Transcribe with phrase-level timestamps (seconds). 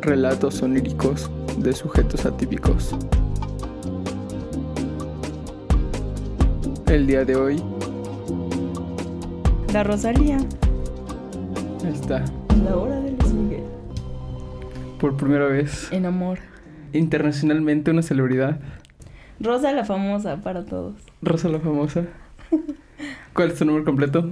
[0.00, 2.94] Relatos oníricos de sujetos atípicos.
[6.86, 7.62] El día de hoy.
[9.72, 10.36] La Rosalía.
[11.86, 12.24] Está.
[12.62, 13.64] La hora de Luis Miguel.
[15.00, 15.90] Por primera vez.
[15.90, 16.40] En amor.
[16.92, 18.60] Internacionalmente una celebridad.
[19.40, 21.00] Rosa la famosa para todos.
[21.22, 22.04] Rosa la famosa.
[23.32, 24.30] ¿Cuál es tu nombre completo?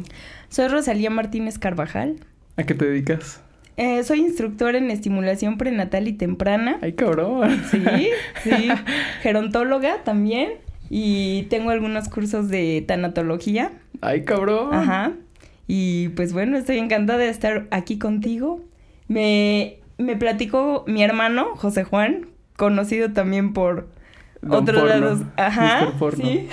[0.50, 2.16] Soy Rosalía Martínez Carvajal.
[2.58, 3.43] ¿A qué te dedicas?
[3.76, 6.78] Eh, soy instructora en estimulación prenatal y temprana.
[6.80, 7.62] Ay, cabrón.
[7.70, 8.08] Sí,
[8.42, 8.68] sí.
[9.22, 10.52] Gerontóloga también.
[10.90, 13.72] Y tengo algunos cursos de tanatología.
[14.00, 14.72] Ay, cabrón.
[14.72, 15.12] Ajá.
[15.66, 18.60] Y pues bueno, estoy encantada de estar aquí contigo.
[19.08, 23.88] Me, me platicó mi hermano, José Juan, conocido también por
[24.42, 25.20] Don otros Porno, lados.
[25.36, 25.92] Ajá.
[26.16, 26.48] Sí.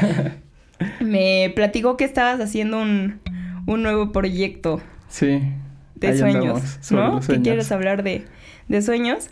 [1.00, 3.20] me platicó que estabas haciendo un,
[3.66, 5.40] un nuevo proyecto Sí.
[5.94, 7.20] De ahí sueños, ¿no?
[7.20, 7.44] Que sueños.
[7.44, 8.24] quieres hablar de,
[8.68, 9.30] de sueños.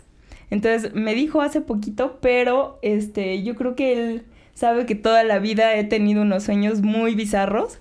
[0.49, 5.39] Entonces me dijo hace poquito, pero este, yo creo que él sabe que toda la
[5.39, 7.79] vida he tenido unos sueños muy bizarros.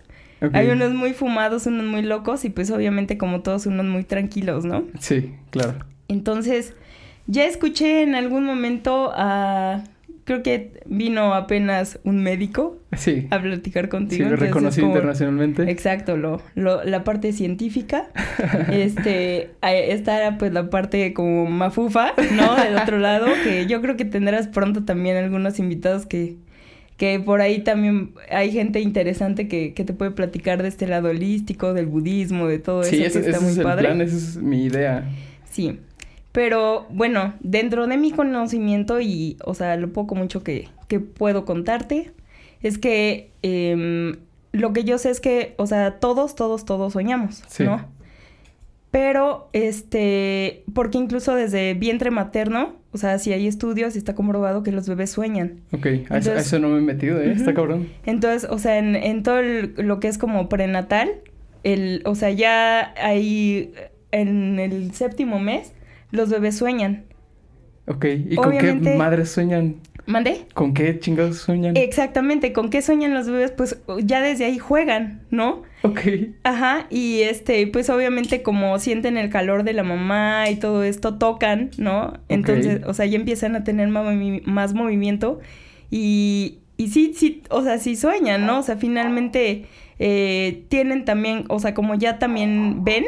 [0.53, 4.65] Hay unos muy fumados, unos muy locos y pues obviamente como todos unos muy tranquilos,
[4.65, 4.85] ¿no?
[4.99, 5.75] Sí, claro.
[6.09, 6.75] Entonces,
[7.29, 9.85] ya escuché en algún momento a...
[10.33, 13.27] Creo que vino apenas un médico Sí.
[13.31, 14.29] a platicar Sí, contigo.
[14.31, 15.71] lo es reconocido como- internacionalmente.
[15.71, 18.09] Exacto, lo, lo- la parte científica.
[18.71, 22.55] este, a- está pues la parte como mafufa, ¿no?
[22.57, 26.37] Del otro lado, que yo creo que tendrás pronto también algunos invitados que,
[26.97, 31.09] que por ahí también hay gente interesante que, que te puede platicar de este lado
[31.11, 33.85] holístico, del budismo, de todo Sí, eso, ese, que está ese muy es el padre.
[33.89, 35.05] plan, esa es mi idea.
[35.51, 35.79] Sí.
[36.33, 41.45] Pero bueno, dentro de mi conocimiento y, o sea, lo poco mucho que, que puedo
[41.45, 42.11] contarte,
[42.63, 44.17] es que em,
[44.53, 47.65] lo que yo sé es que, o sea, todos, todos, todos soñamos, Sí.
[47.65, 47.85] ¿no?
[48.91, 54.63] Pero, este, porque incluso desde vientre materno, o sea, si hay estudios y está comprobado
[54.63, 55.61] que los bebés sueñan.
[55.73, 57.33] Ok, a, eso, eso no me he metido, ¿eh?
[57.33, 57.89] Está cabrón.
[58.05, 61.11] Entonces, o sea, en, en todo el- lo que es como prenatal,
[61.65, 63.73] el, o sea, ya ahí
[64.11, 65.73] en el séptimo mes,
[66.13, 67.05] los bebés sueñan.
[67.89, 69.77] Ok, ¿y con Obviamente- qué madres sueñan?
[70.05, 70.47] ¿Mande?
[70.55, 71.77] ¿Con qué chingados sueñan?
[71.77, 73.53] Exactamente, ¿con qué sueñan los bebés?
[73.53, 75.63] Pues ya desde ahí juegan, ¿no?
[75.83, 76.01] Ok,
[76.43, 81.19] Ajá, y este, pues obviamente como sienten el calor de la mamá y todo esto,
[81.19, 82.15] tocan, ¿no?
[82.29, 85.39] Entonces, o sea, ya empiezan a tener más movimiento
[85.91, 88.59] y, y sí, sí, o sea, sí sueñan, ¿no?
[88.59, 89.67] O sea, finalmente
[90.01, 93.05] eh, tienen también, o sea, como ya también ven,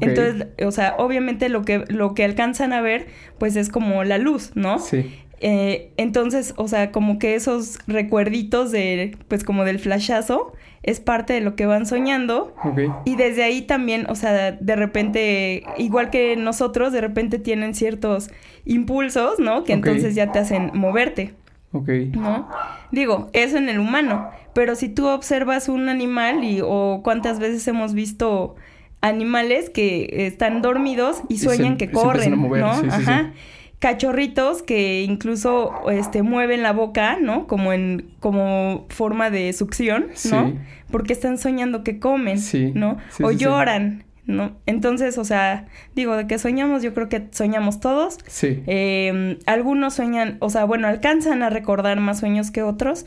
[0.00, 3.08] entonces, o sea, obviamente lo que, lo que alcanzan a ver,
[3.38, 4.78] pues es como la luz, ¿no?
[4.78, 10.52] Sí, Eh, entonces, o sea, como que esos recuerditos de, pues como del flashazo,
[10.82, 12.54] es parte de lo que van soñando.
[12.62, 12.78] ok.
[13.06, 18.30] Y desde ahí también, o sea, de repente, igual que nosotros, de repente tienen ciertos
[18.64, 19.64] impulsos, ¿no?
[19.64, 21.34] Que entonces ya te hacen moverte,
[21.72, 21.88] Ok.
[22.12, 22.48] ¿no?
[22.90, 27.66] Digo, eso en el humano, pero si tú observas un animal y o cuántas veces
[27.68, 28.56] hemos visto
[29.00, 32.74] animales que están dormidos y sueñan y que se corren, mover, ¿no?
[32.74, 33.02] sí, sí, sí.
[33.02, 33.32] Ajá.
[33.78, 37.46] Cachorritos que incluso este mueven la boca, ¿no?
[37.46, 40.52] Como en como forma de succión, ¿no?
[40.90, 42.98] Porque están soñando que comen, Sí, ¿no?
[43.22, 44.52] o lloran, ¿no?
[44.66, 48.18] Entonces, o sea, digo, de que soñamos, yo creo que soñamos todos.
[48.26, 48.62] Sí.
[48.66, 53.06] Eh, algunos sueñan, o sea, bueno, alcanzan a recordar más sueños que otros.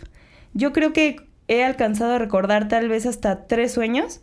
[0.56, 1.18] Yo creo que
[1.48, 4.22] he alcanzado a recordar tal vez hasta tres sueños.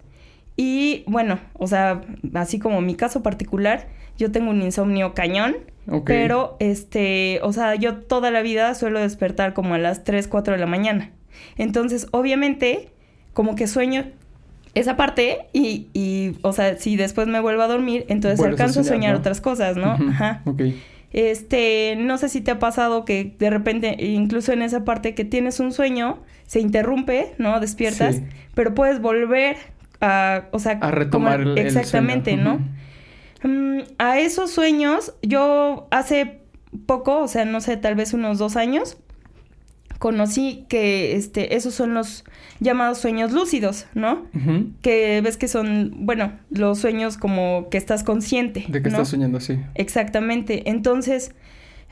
[0.62, 2.03] Y bueno, o sea,
[2.34, 3.87] así como mi caso particular,
[4.19, 5.56] yo tengo un insomnio cañón.
[6.04, 10.53] Pero, este, o sea, yo toda la vida suelo despertar como a las 3, 4
[10.53, 11.12] de la mañana.
[11.56, 12.91] Entonces, obviamente,
[13.32, 14.04] como que sueño
[14.75, 18.84] esa parte y, y, o sea, si después me vuelvo a dormir, entonces alcanzo a
[18.84, 19.93] soñar, otras cosas, ¿no?
[19.93, 20.43] Ajá.
[20.44, 20.62] Ok.
[21.12, 25.25] Este, no sé si te ha pasado que de repente, incluso en esa parte que
[25.25, 27.59] tienes un sueño, se interrumpe, ¿no?
[27.60, 28.22] Despiertas, Sí.
[28.54, 29.56] pero puedes volver
[30.00, 32.61] a, o sea, A retomar como- el- el exactamente, sueño.
[33.43, 33.49] ¿no?
[33.49, 36.41] Mm, a esos sueños, yo hace
[36.87, 38.97] poco, o sea, no sé, tal vez unos dos años,
[39.99, 42.25] conocí que este, esos son los
[42.58, 44.26] llamados sueños lúcidos, ¿no?
[44.82, 48.64] Que ves que son, bueno, los sueños como que estás consciente.
[48.69, 48.88] ¿De ¿no?
[48.88, 49.58] estás soñando así?
[49.75, 50.70] Exactamente.
[50.70, 51.35] Entonces,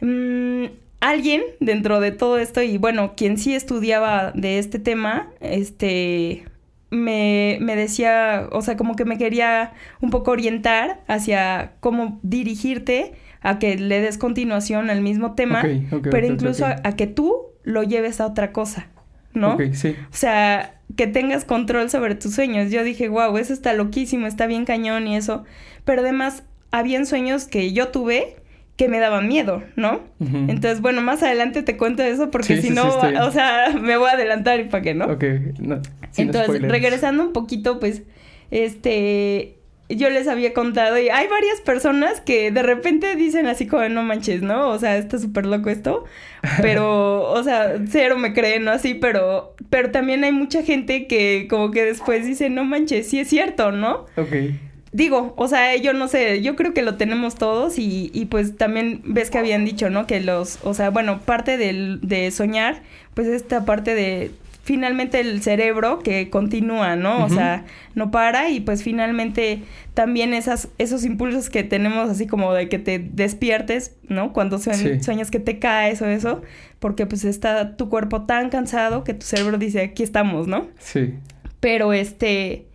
[0.00, 0.64] mm,
[1.00, 6.44] alguien dentro de todo esto, y bueno, quien sí estudiaba de este tema, este,
[6.90, 13.12] me, me decía, o sea, como que me quería un poco orientar hacia cómo dirigirte
[13.40, 15.62] a que le des continuación al mismo tema,
[16.10, 16.66] pero incluso.
[16.66, 18.88] A, a que tú lo lleves a otra cosa,
[19.34, 19.58] ¿no?
[19.72, 19.94] Sí.
[20.10, 22.70] O sea, que tengas control sobre tus sueños.
[22.70, 25.44] Yo dije, wow, eso está loquísimo, está bien cañón y eso.
[25.84, 28.36] Pero además, habían sueños que yo tuve
[28.78, 30.02] que me daban miedo, ¿no?
[30.20, 34.12] Entonces, bueno, más adelante te cuento eso porque si no, o sea, me voy a
[34.12, 35.06] adelantar y para qué, ¿no?
[35.06, 35.24] Ok,
[35.58, 35.82] no,
[36.16, 38.04] Entonces, regresando un poquito, pues,
[38.52, 39.56] este,
[39.88, 44.04] yo les había contado y hay varias personas que de repente dicen así como no
[44.04, 44.68] manches, ¿no?
[44.68, 46.04] O sea, está súper loco esto,
[46.62, 48.70] pero, o sea, cero me creen, ¿no?
[48.70, 53.18] Así, pero, pero también hay mucha gente que como que después dice, no manches, sí
[53.18, 54.06] es cierto, ¿no?
[54.16, 54.67] Ok.
[54.92, 58.56] Digo, o sea, yo no sé, yo creo que lo tenemos todos y, y pues
[58.56, 60.06] también ves que habían dicho, ¿no?
[60.06, 62.82] Que los, o sea, bueno, parte del, de soñar,
[63.14, 64.30] pues esta parte de
[64.68, 67.24] finalmente el cerebro que continúa, ¿no?
[67.24, 67.64] O sea,
[67.94, 69.60] no para y pues finalmente
[69.94, 74.34] también esas, esos impulsos que tenemos así como de que te despiertes, ¿no?
[74.34, 76.42] Cuando sueñas que te caes o eso,
[76.80, 80.68] porque pues está tu cuerpo tan cansado que tu cerebro dice, aquí estamos, ¿no?
[80.78, 81.14] Sí.
[81.60, 82.66] Pero este,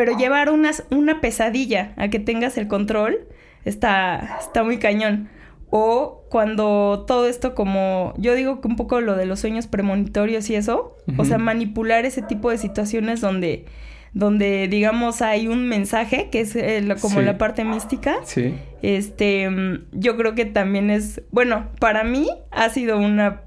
[0.00, 3.18] pero llevar unas, una pesadilla a que tengas el control
[3.66, 5.28] está, está muy cañón.
[5.68, 10.48] O cuando todo esto como, yo digo que un poco lo de los sueños premonitorios
[10.48, 13.66] y eso, o sea, manipular ese tipo de situaciones donde,
[14.14, 18.20] donde digamos hay un mensaje, que es eh, como la parte mística.
[18.22, 18.54] Sí.
[18.80, 19.50] Este,
[19.92, 23.42] yo creo que también es, bueno, para mí ha sido una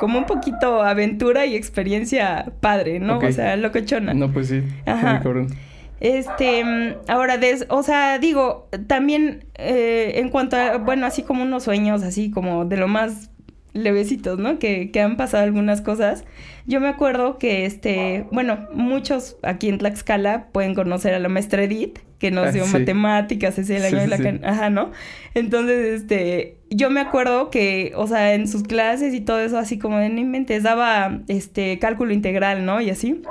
[0.00, 3.18] como un poquito aventura y experiencia padre, ¿no?
[3.18, 4.14] O sea, locochona.
[4.14, 4.62] No, pues sí.
[4.86, 5.22] Ajá.
[6.00, 11.42] Este, mm, ahora, des, o sea, digo, también eh, en cuanto a, bueno, así como
[11.42, 13.30] unos sueños, así como de lo más
[13.76, 14.58] levecitos, ¿no?
[14.58, 16.24] Que, que han pasado algunas cosas.
[16.66, 21.62] Yo me acuerdo que, este, bueno, muchos aquí en Tlaxcala pueden conocer a la maestra
[21.62, 24.48] Edith, que nos ah, dio matemáticas, ese el año de la...
[24.48, 24.90] Ajá, ¿no?
[25.34, 29.78] Entonces, este, yo me acuerdo que, o sea, en sus clases y todo eso, así
[29.78, 32.80] como de, no inventes, daba, este, cálculo integral, ¿no?
[32.80, 33.22] Y así.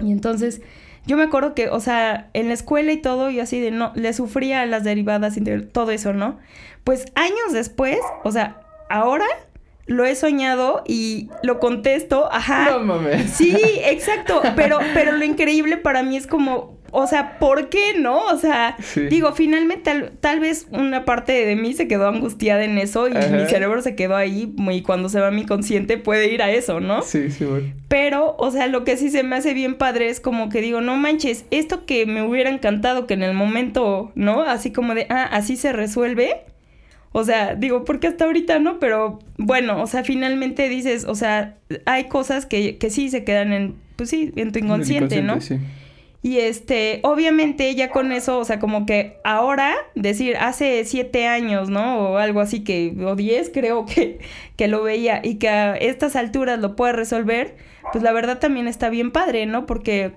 [0.00, 0.62] Y entonces
[1.06, 3.92] yo me acuerdo que, o sea, en la escuela y todo, yo así de no,
[3.94, 5.38] le sufría las derivadas,
[5.72, 6.38] todo eso, ¿no?
[6.82, 9.26] Pues años después, o sea, ahora
[9.86, 12.70] lo he soñado y lo contesto, ajá.
[12.70, 13.30] No mames.
[13.30, 18.26] Sí, exacto, pero, pero lo increíble para mí es como, o sea, ¿por qué no?
[18.26, 18.76] O sea,
[19.10, 23.46] digo, finalmente tal, vez una parte de mí se quedó angustiada en eso y mi
[23.46, 27.02] cerebro se quedó ahí y cuando se va mi consciente puede ir a eso, ¿no?
[27.02, 27.72] Sí, sí, bueno.
[27.88, 30.80] Pero, o sea, lo que sí se me hace bien padre es como que digo,
[30.80, 34.42] no manches, esto que me hubiera encantado que en el momento, ¿no?
[34.42, 36.44] Así como de, ah, así se resuelve.
[37.16, 41.56] O sea, digo, porque hasta ahorita no, pero bueno, o sea, finalmente dices, o sea,
[41.86, 45.40] hay cosas que, que sí se quedan en, pues sí, en tu inconsciente, ¿no?
[45.40, 45.60] Sí.
[46.22, 51.70] Y este, obviamente ya con eso, o sea, como que ahora, decir, hace siete años,
[51.70, 51.98] ¿no?
[51.98, 54.18] O algo así que, o diez creo que,
[54.56, 57.54] que lo veía y que a estas alturas lo puede resolver,
[57.92, 59.66] pues la verdad también está bien padre, ¿no?
[59.66, 60.14] Porque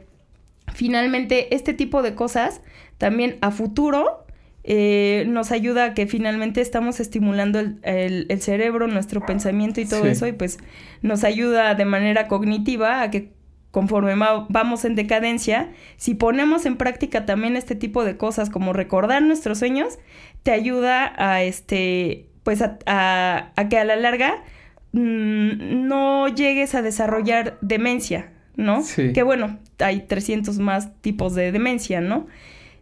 [0.74, 2.62] finalmente este tipo de cosas
[2.98, 4.26] también a futuro
[4.70, 10.06] eh, nos ayuda a que finalmente estamos estimulando el, el, cerebro, nuestro pensamiento y todo
[10.06, 10.60] eso, y pues
[11.02, 13.32] nos ayuda de manera cognitiva a que
[13.72, 14.14] conforme
[14.50, 19.60] vamos en decadencia, si ponemos en práctica también este tipo de cosas como recordar nuestros
[19.60, 20.00] sueños,
[20.44, 24.44] te ayuda a este, pues a, a, que a la larga
[24.92, 28.82] mm, no llegues a desarrollar demencia, ¿no?
[28.82, 29.14] Sí.
[29.14, 32.28] Que bueno, hay 300 más tipos de demencia, ¿no?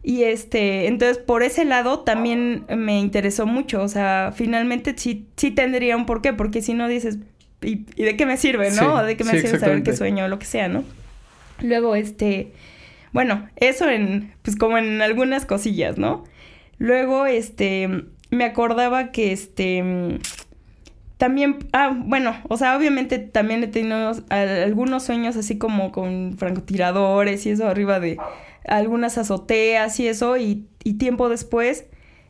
[0.08, 5.50] Y este, entonces por ese lado también me interesó mucho, o sea, finalmente sí, sí
[5.50, 7.18] tendría un porqué, porque si no dices,
[7.64, 9.04] ¿y, de qué me sirve, no?
[9.04, 10.84] ¿De qué me sirve saber qué sueño o lo que sea, no?
[11.60, 12.52] Luego, este,
[13.14, 16.24] bueno, eso en, pues como en algunas cosillas, ¿no?
[16.78, 17.90] Luego, este,
[18.30, 20.20] me acordaba que, este,
[21.18, 27.44] también, ah, bueno, o sea, obviamente también he tenido algunos sueños así como con francotiradores
[27.48, 28.20] y eso arriba de
[28.68, 31.86] algunas azoteas y eso, y, y tiempo después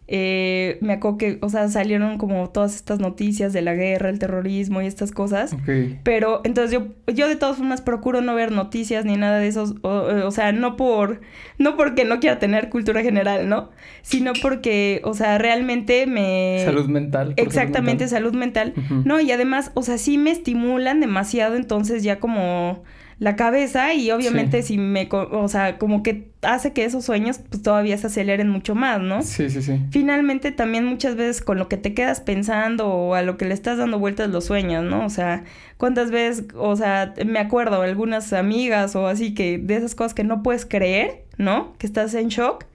[0.08, 4.20] eh, me acuerdo que, o sea, salieron como todas estas noticias de la guerra, el
[4.20, 5.56] terrorismo y estas cosas.
[6.04, 9.76] Pero entonces yo, yo de todas formas procuro no ver noticias ni nada de esos.
[9.82, 11.22] O, sea, no por,
[11.58, 13.72] no porque no quiera tener cultura general, ¿no?
[14.04, 16.62] Sino porque, o sea, realmente me...
[16.64, 17.34] Salud mental.
[17.38, 18.74] Exactamente, salud mental.
[19.06, 22.84] No, y además, o sea, sí me estimulan demasiado, entonces ya como
[23.18, 27.62] la cabeza y obviamente si me, o sea, como que hace que esos sueños pues
[27.62, 29.22] todavía se aceleren mucho más, ¿no?
[29.22, 29.80] Sí, sí, sí.
[29.92, 33.54] Finalmente también muchas veces con lo que te quedas pensando o a lo que le
[33.54, 35.06] estás dando vueltas los sueños, ¿no?
[35.06, 35.46] O sea,
[35.78, 40.26] cuántas veces, o sea, me acuerdo algunas amigas o así que de esas cosas que
[40.26, 41.74] no puedes creer, ¿no?
[41.78, 42.66] Que estás en shock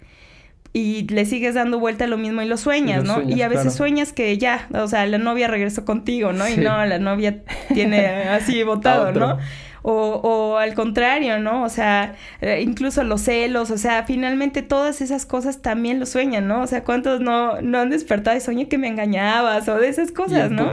[0.73, 3.23] y le sigues dando vuelta a lo mismo y lo sueñas, ¿no?
[3.23, 6.49] y a veces sueñas que ya, o sea, la novia regresó contigo, ¿no?
[6.49, 7.43] Y no, la novia
[7.75, 9.39] tiene así votado, ¿no?
[9.83, 11.65] O, o al contrario, ¿no?
[11.65, 16.47] O sea, eh, incluso los celos, o sea, finalmente todas esas cosas también lo sueñan,
[16.49, 16.63] ¿no?
[16.63, 20.13] O sea, ¿cuántos no, no han despertado y soñé que me engañabas o de esas
[20.13, 20.73] cosas, y ¿no?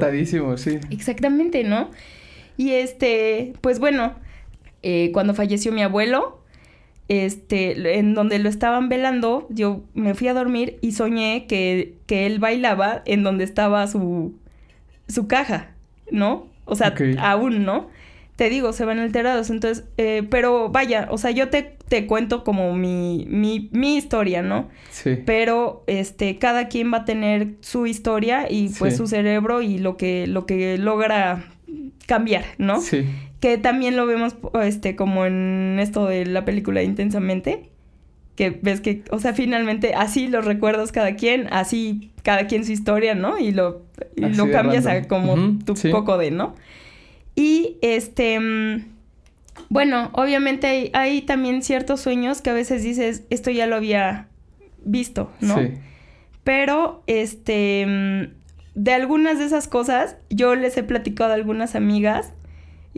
[0.57, 0.79] sí.
[0.91, 1.89] Exactamente, ¿no?
[2.57, 4.15] Y este, pues bueno,
[4.83, 6.41] eh, cuando falleció mi abuelo,
[7.07, 12.25] este, en donde lo estaban velando, yo me fui a dormir y soñé que, que
[12.25, 14.35] él bailaba en donde estaba su,
[15.07, 15.71] su caja,
[16.11, 16.47] ¿no?
[16.65, 17.89] O sea, aún, ¿no?
[18.37, 22.43] Te digo, se van alterados, entonces, eh, pero vaya, o sea, yo te, te cuento
[22.43, 24.69] como mi, mi, mi, historia, ¿no?
[24.91, 25.17] Sí.
[25.25, 29.97] Pero, este, cada quien va a tener su historia y pues su cerebro y lo
[29.97, 31.45] que, lo que logra
[32.05, 32.79] cambiar, ¿no?
[32.79, 33.05] Sí.
[33.39, 37.71] Que también lo vemos, este, como en esto de la película Intensamente,
[38.35, 42.71] que ves que, o sea, finalmente así los recuerdos cada quien, así cada quien su
[42.71, 43.39] historia, ¿no?
[43.39, 43.81] Y lo,
[44.15, 46.53] y lo cambias a como tu poco de, ¿no?
[47.37, 48.85] Y este, mm,
[49.69, 54.27] bueno, obviamente hay, también ciertos sueños que a veces dices, esto ya lo había
[54.83, 55.55] visto, ¿no?
[55.59, 55.73] Sí.
[56.43, 58.23] Pero, este, mm,
[58.73, 62.33] de algunas de esas cosas, yo les he platicado a algunas amigas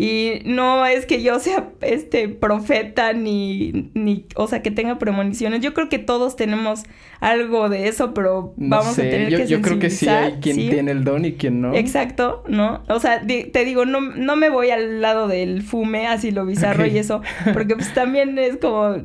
[0.02, 5.60] y no es que yo sea este profeta ni, ni, o sea, que tenga premoniciones.
[5.60, 6.84] Yo creo que todos tenemos
[7.20, 10.56] algo de eso, pero vamos a tener yo, que Yo creo que sí hay quien
[10.56, 11.76] tiene el don y quien no.
[11.76, 12.82] Exacto, ¿no?
[12.88, 16.86] O sea, te digo, no, no me voy al lado del fume, así lo bizarro
[16.86, 18.96] y eso, porque pues también es como,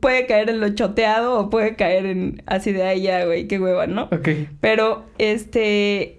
[0.00, 3.60] puede caer en lo choteado o puede caer en así de ahí ya, güey, qué
[3.60, 4.04] hueva, ¿no?
[4.04, 4.30] Ok.
[4.62, 6.17] Pero, este,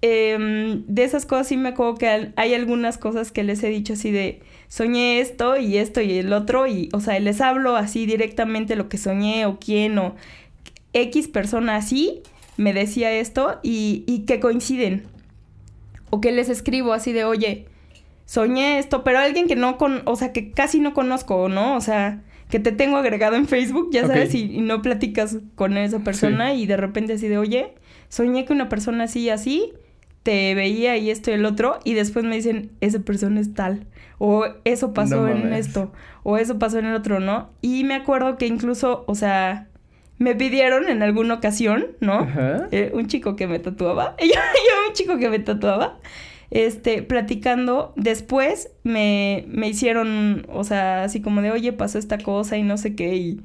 [0.00, 3.94] Em, de esas cosas sí me acuerdo que hay algunas cosas que les he dicho
[3.94, 8.06] así de soñé esto y esto y el otro y o sea les hablo así
[8.06, 10.14] directamente lo que soñé o quién o
[10.92, 12.22] X persona así
[12.56, 15.04] me decía esto y, y que coinciden.
[16.10, 17.66] O que les escribo así de oye
[18.24, 21.80] soñé esto pero alguien que no con o sea que casi no conozco no o
[21.80, 26.54] sea que te tengo agregado en Facebook ya sabes y, no platicas con esa persona
[26.54, 27.74] y de repente así de oye
[28.08, 29.72] soñé que una persona así así
[30.28, 33.86] te veía y esto y el otro, y después me dicen, esa persona es tal,
[34.18, 35.90] o eso pasó en esto,
[36.22, 37.48] o eso pasó en el otro, ¿no?
[37.62, 39.68] Y me acuerdo que incluso, o sea,
[40.18, 42.28] me pidieron en alguna ocasión, ¿no?
[42.72, 45.96] Eh, un chico que me tatuaba, yo, yo un chico que me tatuaba,
[46.50, 52.56] este, platicando, después me, me hicieron, o sea, así como de, oye, pasó esta cosa
[52.56, 53.40] y no sé qué, y,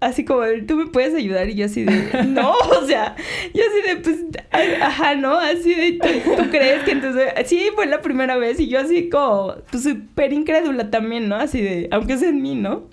[0.00, 3.16] así como, tú me puedes ayudar, y yo así de, no, o sea,
[3.54, 4.18] yo así de, pues,
[4.82, 5.38] ajá, ¿no?
[5.38, 9.54] Así de, ¿tú, crees que entonces, sí, fue la primera vez, y yo así como,
[9.70, 11.36] pues, súper incrédula también, ¿no?
[11.36, 12.84] Así de, aunque es en mí, ¿no?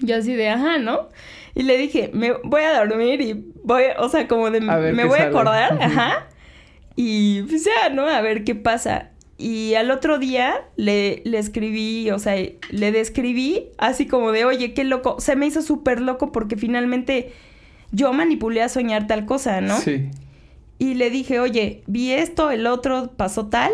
[0.00, 1.08] Yo así de, ajá, ¿no?
[1.54, 5.18] Y le dije, me voy a dormir y voy, o sea, como de, me voy
[5.18, 6.28] a acordar, ajá.
[7.00, 8.08] Y pues ya, ¿no?
[8.08, 9.10] A ver qué pasa.
[9.36, 12.34] Y al otro día le, le escribí, o sea,
[12.70, 15.20] le describí así como de, oye, qué loco.
[15.20, 17.32] Se me hizo súper loco porque finalmente
[17.92, 19.78] yo manipulé a soñar tal cosa, ¿no?
[19.78, 20.10] Sí.
[20.80, 23.70] Y le dije, oye, vi esto, el otro pasó tal.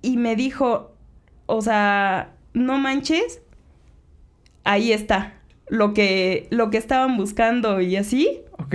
[0.00, 0.94] Y me dijo,
[1.44, 3.42] o sea, no manches,
[4.64, 5.34] ahí está.
[5.68, 8.40] Lo que, lo que estaban buscando y así.
[8.52, 8.74] Ok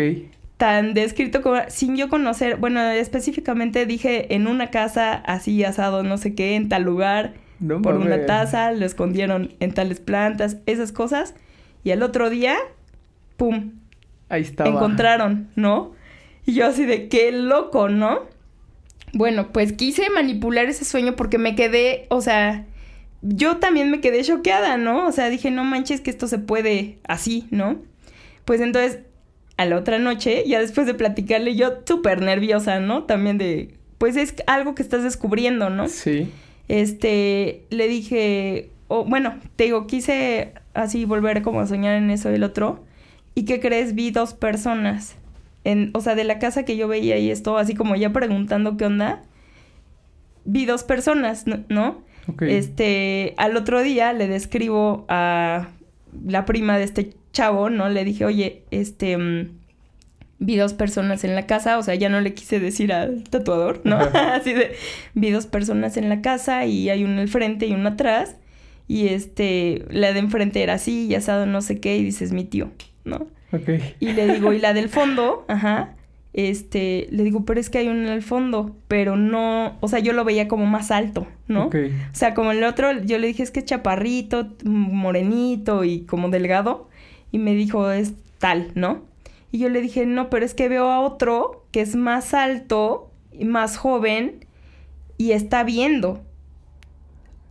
[0.58, 6.18] tan descrito como sin yo conocer, bueno, específicamente dije en una casa así asado, no
[6.18, 7.36] sé qué, en tal lugar,
[7.84, 11.36] por una taza, lo escondieron en tales plantas, esas cosas,
[11.84, 12.58] y al otro día,
[13.38, 13.74] ¡pum!
[14.30, 14.70] Ahí estaba.
[14.70, 15.94] Encontraron, ¿no?
[16.46, 18.22] Y yo así de qué loco, ¿no?
[19.14, 22.66] Bueno, pues quise manipular ese sueño porque me quedé, o sea,
[23.22, 25.08] yo también me quedé choqueada, ¿no?
[25.08, 27.80] O sea, dije, no manches que esto se puede así, ¿no?
[28.46, 29.00] Pues entonces
[29.58, 33.04] a la otra noche, ya después de platicarle, yo súper nerviosa, ¿no?
[33.04, 35.90] También de, pues es algo que estás descubriendo, ¿no?
[35.90, 36.32] Sí.
[36.68, 42.32] Este, le dije, o bueno, te digo, quise así volver como a soñar en eso
[42.32, 42.84] y el otro.
[43.34, 43.96] ¿Y qué crees?
[43.96, 45.16] Vi dos personas.
[45.64, 48.78] En, o sea, de la casa que yo veía y esto, así como ya preguntando
[48.78, 49.24] qué onda,
[50.46, 52.06] vi dos personas, ¿no?
[52.42, 55.70] Este, al otro día le describo a
[56.26, 57.90] la prima de este chavo, ¿no?
[57.90, 59.50] Le dije, oye, este, mm,
[60.40, 63.82] vi dos personas en la casa, o sea, ya no le quise decir al tatuador,
[63.84, 63.98] ¿no?
[64.14, 64.74] Así de,
[65.14, 68.36] vi dos personas en la casa y hay uno al frente y uno atrás.
[68.88, 72.46] Y este, la de enfrente era así, y asado no sé qué, y dices, mi
[72.46, 72.72] tío,
[73.04, 73.28] ¿no?
[73.52, 73.70] Ok.
[74.00, 75.98] Y le digo, y la del fondo, ajá,
[76.32, 80.00] este, le digo, pero es que hay uno en el fondo, pero no, o sea,
[80.00, 81.66] yo lo veía como más alto, ¿no?
[81.66, 81.76] Ok.
[82.14, 86.30] O sea, como el otro, yo le dije, es que es chaparrito, morenito y como
[86.30, 86.88] delgado
[87.32, 89.02] y me dijo, es tal, ¿no?
[89.52, 93.12] Y yo le dije, no, pero es que veo a otro que es más alto
[93.32, 94.46] y más joven
[95.18, 96.22] y está viendo.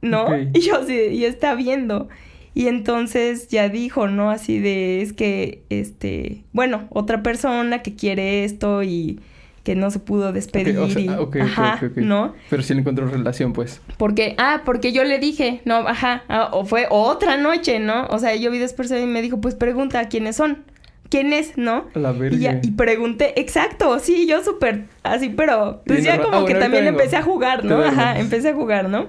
[0.02, 0.26] ¿no?
[0.54, 2.08] Y yo así, y está viendo.
[2.54, 4.30] Y entonces ya dijo, ¿no?
[4.30, 9.20] Así de, es que, este, bueno, otra persona que quiere esto y
[9.66, 11.96] que no se pudo despedir o sea, y, ah, ok, ok, ajá, ok, ok.
[11.96, 12.34] ¿no?
[12.48, 13.82] Pero sí le encontró relación, pues.
[13.96, 18.06] Porque, ah, porque yo le dije, no, ajá, ah, o fue otra noche, ¿no?
[18.06, 20.58] O sea, yo vi después y me dijo, pues pregunta quiénes son,
[21.10, 21.86] quién es, ¿no?
[21.94, 22.36] La verga.
[22.36, 26.54] Y, ya, y pregunté, exacto, sí, yo súper así, pero pues ya como Ah, que
[26.54, 27.82] también empecé a jugar, ¿no?
[27.82, 29.08] Ajá, empecé a jugar, ¿no?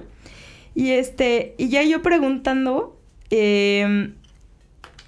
[0.74, 2.98] Y este, y ya yo preguntando,
[3.30, 4.10] eh,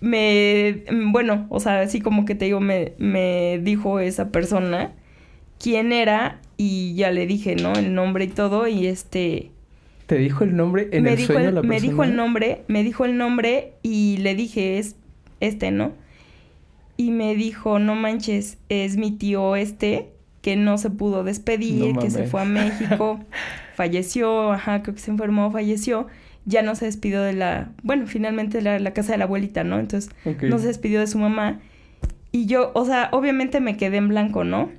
[0.00, 4.92] me, bueno, o sea, así como que te digo, me, me dijo esa persona
[5.61, 7.73] quién era y ya le dije, ¿no?
[7.75, 9.52] El nombre y todo y este
[10.07, 11.90] ¿Te dijo el nombre en me el dijo sueño el, la me persona?
[11.90, 14.97] dijo el nombre, me dijo el nombre y le dije es
[15.40, 15.93] este, ¿no?
[16.97, 20.11] Y me dijo, no manches, es mi tío este
[20.43, 23.21] que no se pudo despedir, No que se fue a México,
[23.75, 26.09] falleció, ajá, creo que se enfermó, falleció,
[26.45, 29.64] ya no se despidió de la, bueno, finalmente de la, la casa de la abuelita,
[29.64, 29.79] ¿no?
[29.79, 30.11] Entonces
[30.49, 31.61] no se despidió de su mamá.
[32.33, 34.71] Y yo, o sea, obviamente me quedé en blanco, ¿no?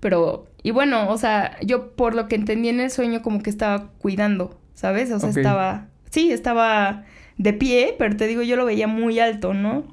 [0.00, 3.50] Pero, y bueno, o sea, yo por lo que entendí en el sueño como que
[3.50, 5.10] estaba cuidando, ¿sabes?
[5.10, 7.04] O sea, estaba, sí, estaba
[7.36, 9.84] de pie, pero te digo, yo lo veía muy alto, ¿no?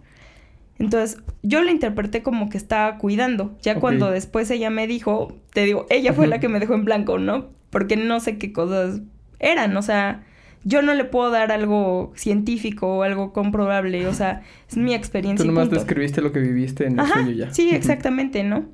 [0.77, 3.55] Entonces, yo lo interpreté como que estaba cuidando.
[3.61, 6.85] Ya cuando después ella me dijo, te digo, ella fue la que me dejó en
[6.85, 7.47] blanco, ¿no?
[7.69, 9.01] Porque no sé qué cosas
[9.39, 10.23] eran, o sea,
[10.63, 15.45] yo no le puedo dar algo científico o algo comprobable, o sea, es mi experiencia.
[15.45, 17.53] Tú y nomás describiste lo que viviste en el Ajá, sueño ya.
[17.53, 18.65] sí, exactamente, ¿no?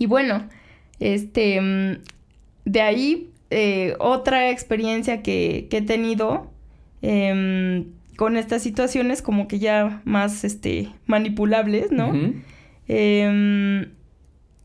[0.00, 0.48] Y bueno,
[0.98, 1.98] este, mm,
[2.64, 6.50] de ahí, eh, otra experiencia que, que he tenido
[7.02, 7.84] em,
[8.16, 12.12] con estas situaciones como que ya más, este, manipulables, ¿no?
[12.88, 13.90] Em,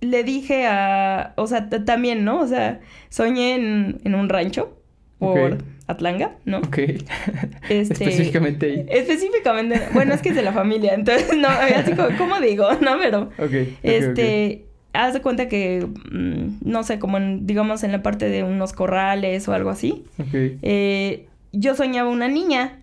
[0.01, 2.39] le dije a, o sea, también, ¿no?
[2.39, 4.77] O sea, soñé en, en un rancho
[5.19, 5.59] por Ok.
[5.87, 6.59] Atlanga, ¿no?
[6.59, 6.77] Ok.
[7.69, 8.85] Este, Específicamente ahí.
[8.89, 12.67] Específicamente, bueno, es que es de la familia, entonces no, así como, ¿cómo digo?
[12.81, 13.43] No, pero Ok.
[13.47, 14.65] ok, este,
[14.95, 18.73] haz de cuenta que, mm, no sé, como en, digamos en la parte de unos
[18.73, 20.03] corrales o algo así,
[20.33, 22.79] eh, yo soñaba una niña,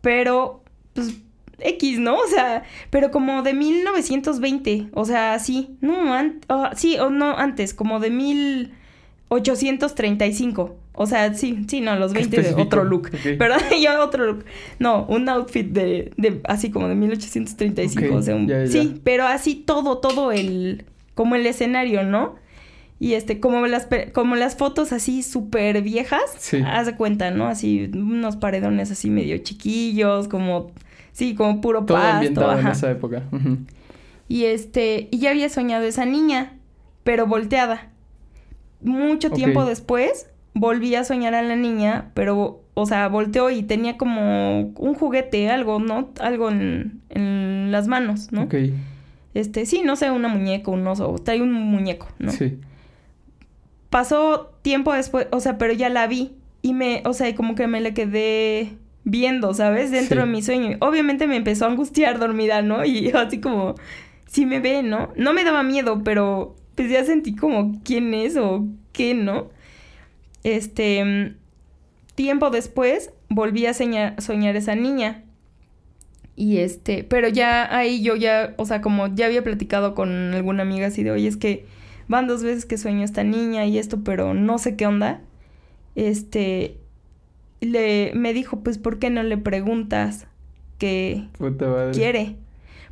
[0.00, 0.62] pero,
[0.94, 1.14] pues,
[1.58, 2.16] X, ¿no?
[2.16, 6.14] O sea, pero como de 1920, o sea, sí, no,
[6.48, 8.10] ah, sí, o no, antes, como de
[9.34, 13.38] 1835, o sea, sí, sí, no, los Qué 20 de otro look, Ok.
[13.38, 14.44] perdón, yo otro look,
[14.78, 18.66] no, un outfit de, de así como de 1835, Ok, o sea, un- ya, ya.
[18.70, 22.36] sí, pero así todo, todo el, como el escenario, ¿no?
[23.00, 26.62] Y este, como las, como las fotos así súper viejas, Sí.
[26.64, 27.46] haz de cuenta, ¿no?
[27.48, 30.70] Así, unos paredones así medio chiquillos, como,
[31.12, 33.24] sí, como puro Todo pasto, ambientado en esa época.
[34.28, 36.52] Y este, y ya había soñado esa niña,
[37.02, 37.90] pero volteada.
[38.84, 43.96] Mucho tiempo después, volví a soñar a la niña, pero, o sea, volteó y tenía
[43.96, 46.10] como un juguete, algo, ¿no?
[46.20, 48.42] Algo en, en las manos, ¿no?
[48.42, 48.54] Ok.
[49.34, 52.30] Este, sí, no sé, una muñeca, un oso, trae un muñeco, ¿no?
[52.30, 52.58] Sí.
[53.90, 57.54] pasó tiempo después, o sea, pero ya la vi y me, o sea, y como
[57.54, 59.90] que me la quedé viendo, ¿sabes?
[59.90, 60.26] Dentro Sí.
[60.26, 60.76] de mi sueño.
[60.80, 62.84] Obviamente me empezó a angustiar dormida, ¿no?
[62.84, 63.74] Y así como,
[64.26, 65.12] sí me ve, ¿no?
[65.16, 69.50] No me daba miedo, pero pues ya sentí como quién es o qué, ¿no?
[70.42, 71.36] Este, mm,
[72.14, 75.22] tiempo después volví a soñar, soñar esa niña.
[76.36, 80.62] Y este, pero ya ahí yo ya, o sea, como ya había platicado con alguna
[80.62, 81.64] amiga así de, oye, es que
[82.08, 85.20] van dos veces que sueño esta niña y esto, pero no sé qué onda.
[85.94, 86.76] Este,
[87.60, 90.26] le, me dijo, pues, ¿por qué no le preguntas
[90.78, 91.28] qué
[91.92, 92.36] quiere?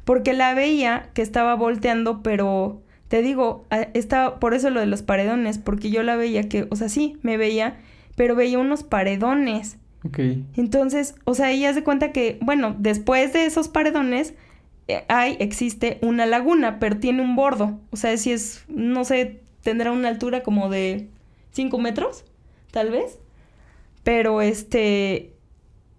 [0.05, 2.82] Porque la veía que estaba volteando, pero
[3.13, 6.77] te digo, estaba, por eso lo de los paredones, porque yo la veía que, o
[6.77, 7.77] sea, sí, me veía,
[8.17, 9.77] pero veía unos paredones.
[10.03, 10.19] Ok.
[10.57, 14.33] Entonces, o sea, ella se cuenta que, bueno, después de esos paredones,
[14.89, 17.79] eh, hay, existe una laguna, pero tiene un bordo.
[17.91, 21.11] O sea, si es, no sé, tendrá una altura como de
[21.51, 22.25] 5 metros,
[22.71, 23.19] tal vez.
[24.05, 25.32] Pero este.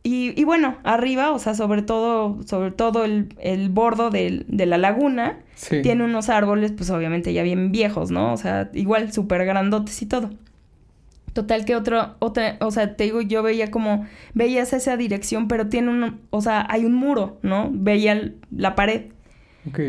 [0.05, 4.65] Y, y bueno, arriba, o sea, sobre todo, sobre todo el, el bordo del- de
[4.65, 5.81] la laguna, Sí.
[5.81, 8.33] tiene unos árboles, pues obviamente ya bien viejos, ¿no?
[8.33, 10.29] O sea, igual súper grandotes y todo.
[11.31, 15.67] Total que otro, otra, o sea, te digo, yo veía como, veías esa dirección, pero
[15.67, 17.69] tiene un, o sea, hay un muro, ¿no?
[17.71, 19.05] Veía la pared.
[19.67, 19.79] Ok.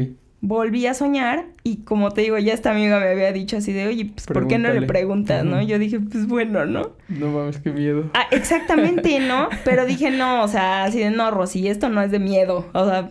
[0.47, 3.87] Volví a soñar y como te digo, ya esta amiga me había dicho así de,
[3.87, 5.63] oye, pues, ¿por qué no le preguntas, no?
[5.63, 6.91] Yo dije, pues bueno, ¿no?
[7.09, 8.11] No mames, qué miedo.
[8.13, 9.49] Ah, exactamente, ¿no?
[9.65, 12.69] Pero dije, no, o sea, así de, no, Rosy, esto no es de miedo.
[12.75, 13.09] O sea,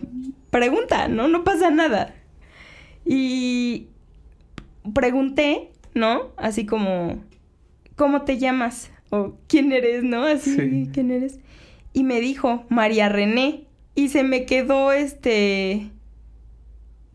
[0.50, 1.26] pregunta, ¿no?
[1.26, 2.14] No pasa nada.
[3.04, 3.88] Y
[4.94, 6.28] pregunté, ¿no?
[6.36, 7.18] Así como,
[7.96, 8.92] ¿cómo te llamas?
[9.10, 10.24] o quién eres, ¿no?
[10.24, 10.90] Así, Sí.
[10.92, 11.38] ¿quién eres?
[11.92, 13.64] Y me dijo, María René.
[13.96, 15.90] Y se me quedó este.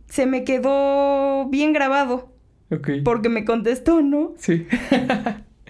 [0.10, 2.32] Se me quedó bien grabado.
[2.72, 2.89] Ok.
[3.04, 4.34] Porque me contestó, ¿no?
[4.38, 4.67] Sí.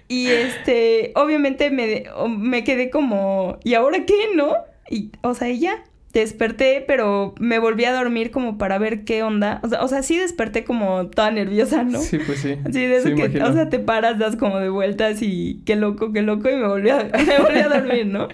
[0.08, 4.54] Y este, obviamente me, me quedé como, ¿y ahora qué, no?
[4.90, 9.60] Y, o sea, ya, desperté, pero me volví a dormir como para ver qué onda.
[9.62, 12.00] O sea, o sea sí desperté como toda nerviosa, ¿no?
[12.00, 12.56] Sí, pues sí.
[12.64, 13.48] Así de eso Sí, que, imagino.
[13.48, 16.66] o sea, te paras, das como de vueltas y qué loco, qué loco, y me
[16.66, 18.26] volví a, me volví a dormir, ¿no?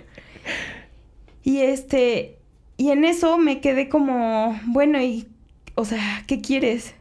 [1.42, 2.38] Y este,
[2.78, 5.26] y en eso me quedé como, bueno, y,
[5.76, 6.94] o sea, ¿qué quieres?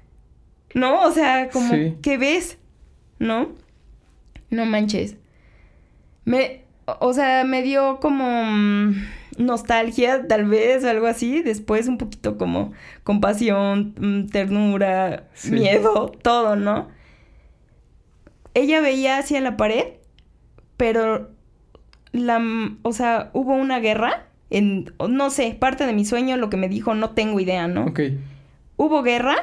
[0.75, 1.01] ¿No?
[1.03, 1.95] O sea, como, Sí.
[2.03, 2.59] ¿qué ves?
[3.17, 3.49] ¿No?
[4.51, 5.15] No manches.
[6.25, 6.61] Me,
[6.99, 8.93] o sea, me dio como mm,
[9.37, 11.41] nostalgia, tal vez, o algo así.
[11.41, 15.51] Después un poquito como compasión, mm, ternura, Sí.
[15.51, 16.89] miedo, todo, ¿no?
[18.53, 19.85] Ella veía hacia la pared,
[20.77, 21.29] pero
[22.11, 26.49] la, mm, o sea, hubo una guerra en, no sé, parte de mi sueño, lo
[26.49, 27.85] que me dijo, no tengo idea, ¿no?
[27.85, 27.99] Ok.
[28.77, 29.35] Hubo guerra,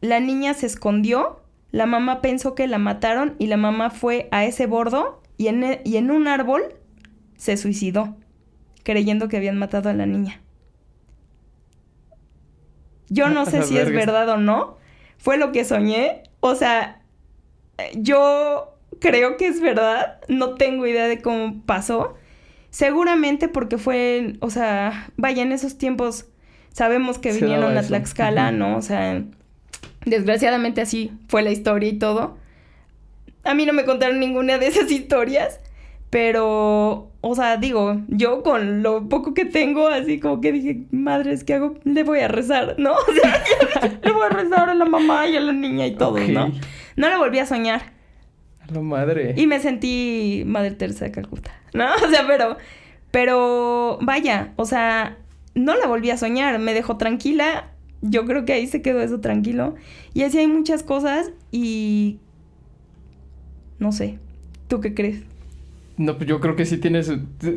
[0.00, 4.44] la niña se escondió, la mamá pensó que la mataron y la mamá fue a
[4.44, 6.62] ese bordo y en, e- y en un árbol
[7.36, 8.16] se suicidó,
[8.84, 10.42] creyendo que habían matado a la niña.
[13.08, 14.76] Yo no sé si es verdad o no,
[15.18, 17.02] fue lo que soñé, o sea,
[17.94, 22.14] yo creo que es verdad, no tengo idea de cómo pasó.
[22.70, 26.26] Seguramente porque fue, o sea, vaya, en esos tiempos
[26.72, 27.82] sabemos que Se vinieron a.
[27.82, 28.52] Tlaxcala.
[28.52, 28.76] ¿no?
[28.76, 29.22] O sea,
[30.04, 32.36] desgraciadamente así fue la historia y todo.
[33.44, 35.60] A mí no me contaron ninguna de esas historias,
[36.10, 41.42] pero, o sea, digo, yo con lo poco que tengo, así como que dije, madres,
[41.42, 41.74] ¿qué hago?
[41.84, 42.92] Le voy a rezar, ¿no?
[43.08, 43.42] O sea,
[44.02, 46.28] le voy a rezar a la mamá y a la niña y todos, Ok.
[46.28, 46.52] ¿no?
[46.96, 47.92] No la volví a soñar.
[48.60, 49.34] A la madre.
[49.36, 51.86] Y me sentí Madre Teresa de Calcuta, ¿no?
[52.06, 52.58] O sea, pero,
[53.10, 55.16] pero, vaya, o sea,
[55.54, 59.20] no la volví a soñar, me dejó tranquila, yo creo que ahí se quedó eso
[59.20, 59.74] tranquilo.
[60.14, 62.18] Y así hay muchas cosas y...
[63.78, 64.18] No sé,
[64.68, 65.24] ¿tú qué crees?
[65.96, 67.12] No, pues yo creo que sí tienes.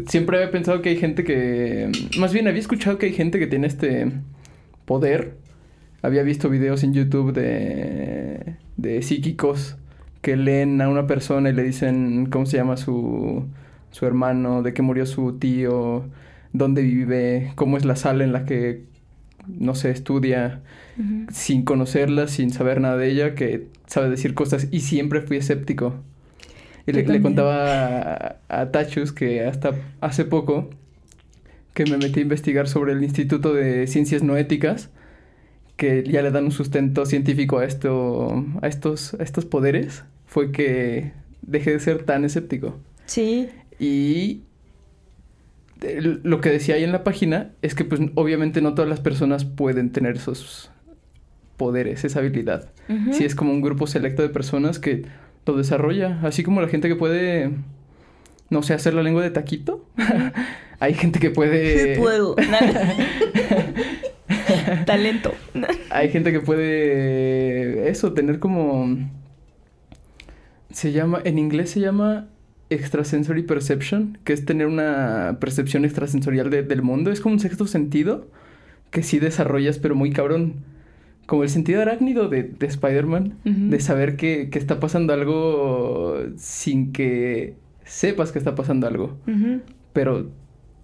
[0.07, 1.91] Siempre había pensado que hay gente que.
[2.19, 4.11] Más bien, había escuchado que hay gente que tiene este
[4.85, 5.37] poder.
[6.01, 8.55] Había visto videos en YouTube de.
[8.77, 9.77] de psíquicos
[10.21, 13.45] que leen a una persona y le dicen cómo se llama su.
[13.91, 16.05] su hermano, de qué murió su tío,
[16.57, 18.83] dónde vive, cómo es la sala en la que.
[19.47, 20.61] no sé, estudia,
[21.31, 25.95] sin conocerla, sin saber nada de ella, que sabe decir cosas y siempre fui escéptico.
[26.87, 30.69] Y le, contaba a, a Tachus que hasta hace poco
[31.75, 34.89] que me metí a investigar sobre el Instituto de Ciencias No Éticas,
[35.75, 40.51] que ya le dan un sustento científico a esto, a estos, a estos poderes, fue
[40.51, 42.79] que dejé de ser tan escéptico.
[43.05, 44.41] Sí, Y
[45.81, 49.45] lo que decía ahí en la página es que pues obviamente no todas las personas
[49.45, 50.71] pueden tener esos
[51.57, 52.69] poderes, esa habilidad.
[52.89, 53.13] ujú.
[53.13, 55.05] Sí es como un grupo selecto de personas que
[55.45, 57.51] lo desarrolla, así como la gente que puede
[58.49, 59.85] no sé, hacer la lengua de taquito.
[60.79, 62.35] Hay gente que puede Sí puedo.
[64.85, 65.33] Talento.
[65.89, 68.97] Hay gente que puede eso, tener como
[70.71, 72.27] se llama en inglés se llama
[72.69, 77.67] extrasensory perception, que es tener una percepción extrasensorial de- del mundo, es como un sexto
[77.67, 78.27] sentido
[78.91, 80.53] que sí desarrollas, pero muy cabrón.
[81.25, 86.91] Como el sentido arácnido de, de Spider-Man, de saber que, que está pasando algo sin
[86.91, 89.17] que sepas que está pasando algo,
[89.91, 90.29] pero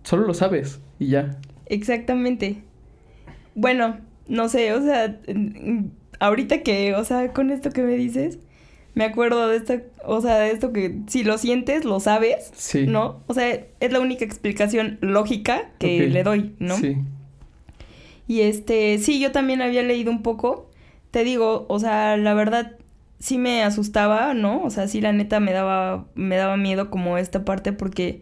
[0.03, 1.37] solo lo sabes y ya.
[1.67, 2.63] Exactamente.
[3.53, 5.19] Bueno, no sé, o sea,
[6.19, 8.39] ahorita que, o sea, con esto que me dices,
[8.93, 12.86] me acuerdo de esta, o sea, de esto que si lo sientes, lo sabes, Sí.
[12.88, 13.21] ¿no?
[13.27, 13.47] O sea,
[13.80, 16.75] es la única explicación lógica que le doy, ¿no?
[16.77, 16.97] Sí.
[18.27, 20.69] Y este, sí, yo también había leído un poco.
[21.12, 22.77] Te digo, o sea, la verdad
[23.19, 24.63] sí me asustaba, ¿no?
[24.63, 28.21] O sea, sí la neta me daba me daba miedo como esta parte porque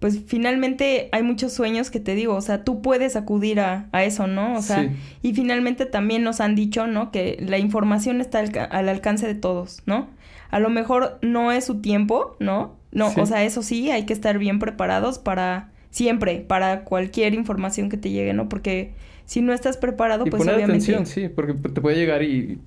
[0.00, 4.04] pues finalmente hay muchos sueños que te digo, o sea, tú puedes acudir a, a
[4.04, 4.56] eso, ¿no?
[4.56, 4.90] O sea, Sí.
[5.22, 7.10] y finalmente también nos han dicho, ¿no?
[7.10, 10.08] Que la información está al, al alcance de todos, ¿no?
[10.50, 12.76] A lo mejor no es su tiempo, ¿no?
[12.92, 13.20] No, Sí.
[13.20, 17.96] o sea, eso sí, hay que estar bien preparados para siempre, para cualquier información que
[17.96, 18.48] te llegue, ¿no?
[18.48, 18.92] Porque
[19.26, 20.92] si no estás preparado, Y pues poner obviamente.
[20.92, 22.58] atención, sí, porque te puede llegar y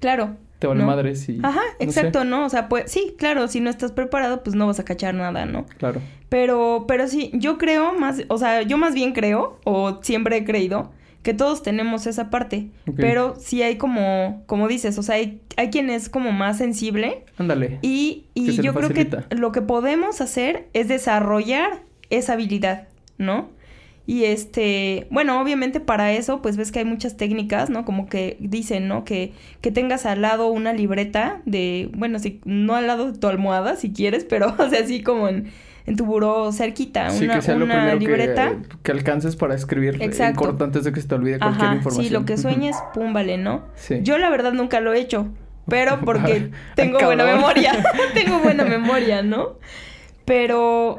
[0.00, 0.36] Claro.
[0.64, 0.86] Te vale ¿no?
[0.86, 1.38] madres y...
[1.42, 2.24] Ajá, no exacto, sé.
[2.24, 2.46] ¿no?
[2.46, 5.44] O sea, pues sí, claro, si no estás preparado, pues no vas a cachar nada,
[5.44, 5.66] ¿no?
[5.76, 6.00] Claro.
[6.30, 10.44] Pero, pero sí, yo creo más, o sea, yo más bien creo, o siempre he
[10.44, 10.90] creído,
[11.22, 15.68] que todos tenemos esa parte, pero sí hay como, como dices, o sea, hay, hay
[15.68, 17.78] quien es como más sensible Ándale.
[17.82, 23.50] y, y yo creo que lo que podemos hacer es desarrollar esa habilidad, ¿no?
[24.06, 27.86] Y este, bueno, obviamente para eso, pues ves que hay muchas técnicas, ¿no?
[27.86, 29.02] Como que dicen, ¿no?
[29.04, 33.26] Que, que tengas al lado una libreta de, bueno, si, no al lado de tu
[33.28, 35.50] almohada, si quieres, pero, o sea, así como en,
[35.86, 38.50] en tu buró cerquita, Sí, una, que sea una libreta.
[38.50, 40.38] que, que alcances para escribir en Exacto.
[40.38, 42.04] corto antes de que se te olvide cualquier Ajá, información.
[42.06, 43.62] sí, lo que sueñes, pum, vale, ¿no?
[43.74, 44.00] Sí.
[44.02, 45.28] Yo la verdad nunca lo he hecho,
[45.66, 47.72] pero porque tengo buena memoria,
[48.12, 49.54] tengo buena memoria, ¿no?
[50.26, 50.98] Pero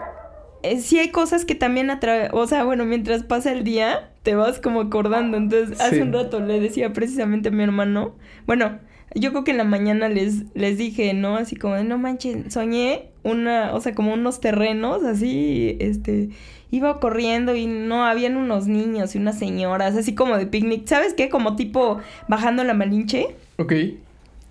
[0.71, 4.35] eh, sí hay cosas que también atrae, o sea, bueno, mientras pasa el día, te
[4.35, 5.37] vas como acordando.
[5.37, 8.79] Entonces, hace un rato le decía precisamente a mi hermano, bueno,
[9.13, 11.37] yo creo que en la mañana les, les dije, ¿no?
[11.37, 16.29] Así como, no manches, soñé una, o sea, como unos terrenos, así, este,
[16.71, 21.13] iba corriendo y no, habían unos niños y unas señoras, así como de picnic, ¿sabes
[21.13, 21.29] qué?
[21.29, 23.35] Como tipo bajando la Malinche.
[23.57, 23.73] Ok.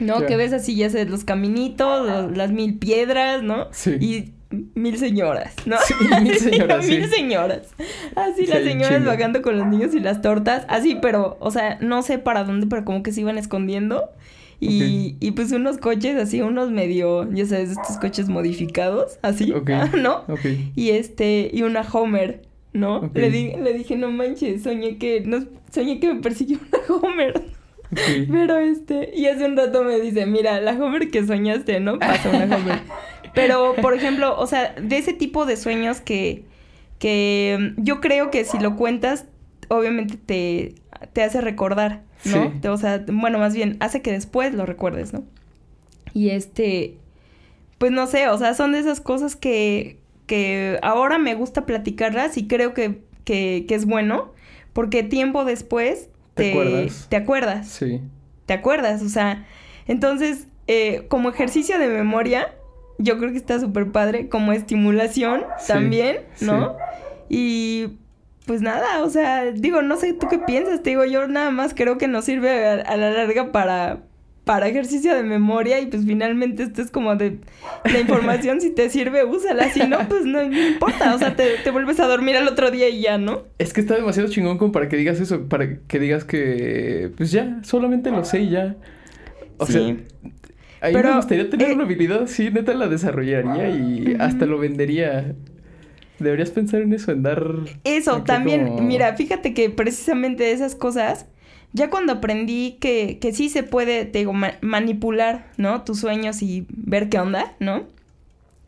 [0.01, 0.27] ¿no?
[0.27, 3.69] Que ves así, ya sabes, los caminitos, los- las mil piedras, ¿no?
[3.71, 3.93] Sí.
[4.01, 5.77] Y mil señoras, ¿no?
[5.85, 7.11] Sí, mil señoras, mil sí.
[7.11, 7.75] señoras.
[8.15, 11.79] Así Sí, las señoras bajando con los niños y las tortas, así, pero, o sea,
[11.81, 14.11] no sé para dónde, pero como que se iban escondiendo.
[14.61, 19.69] Y, y pues unos coches así, unos medio, ya sabes, estos coches modificados, así, Ok.
[20.01, 20.19] ¿no?
[20.29, 20.47] Ok.
[20.75, 23.11] Y este, y una Homer, ¿no?
[23.13, 27.43] Le, di- le dije, no manches, soñé que, no, soñé que me persiguió una Homer.
[28.31, 31.99] Pero este, y hace un rato me dice, mira, la Homer que soñaste, ¿no?
[31.99, 32.79] Pasa una Homer.
[33.35, 36.45] Pero, por ejemplo, o sea, de ese tipo de sueños que,
[36.99, 39.27] que mm, yo creo que si lo cuentas,
[39.69, 40.75] obviamente te,
[41.13, 42.53] te hace recordar, ¿no?
[42.63, 42.69] Sí.
[42.69, 45.25] O sea, bueno, más bien, hace que después lo recuerdes, ¿no?
[46.13, 46.97] Y este,
[47.79, 52.37] pues no sé, o sea, son de esas cosas que, que ahora me gusta platicarlas
[52.39, 54.33] y creo que, que, que es bueno,
[54.73, 57.07] porque tiempo después ¿Te te, acuerdas?
[57.09, 58.01] te acuerdas Sí.
[58.47, 59.45] te acuerdas, o sea,
[59.87, 62.55] entonces, eh, como ejercicio de memoria,
[62.99, 66.47] yo creo que está súper padre, como estimulación Sí, también, sí.
[66.47, 66.77] ¿no?
[67.29, 67.99] Y
[68.47, 71.75] pues nada, o sea, digo, no sé tú qué piensas, te digo, yo nada más
[71.75, 74.03] creo que nos sirve a, a la larga para,
[74.45, 77.39] para ejercicio de memoria y pues finalmente esto es como de
[77.91, 81.57] la información, si te sirve, úsala, si no, pues no, no importa, o sea, te,
[81.57, 83.45] te vuelves a dormir al otro día y ya, ¿no?
[83.59, 87.31] Es que está demasiado chingón como para que digas eso, para que digas que, pues
[87.33, 88.77] ya, solamente lo sé y ya.
[89.57, 89.73] O Sí.
[89.73, 89.97] sea,
[90.85, 94.47] a mí Pero, me gustaría tener eh, una habilidad así, neta la desarrollaría y hasta
[94.47, 95.35] lo vendería.
[96.19, 97.45] Deberías pensar en eso, en dar...
[97.85, 101.27] Eso, también, como- mira, fíjate que precisamente esas cosas,
[101.73, 105.83] ya cuando aprendí que, que sí se puede, te digo, ma- manipular, ¿no?
[105.83, 107.85] Tus sueños y ver qué onda, ¿no?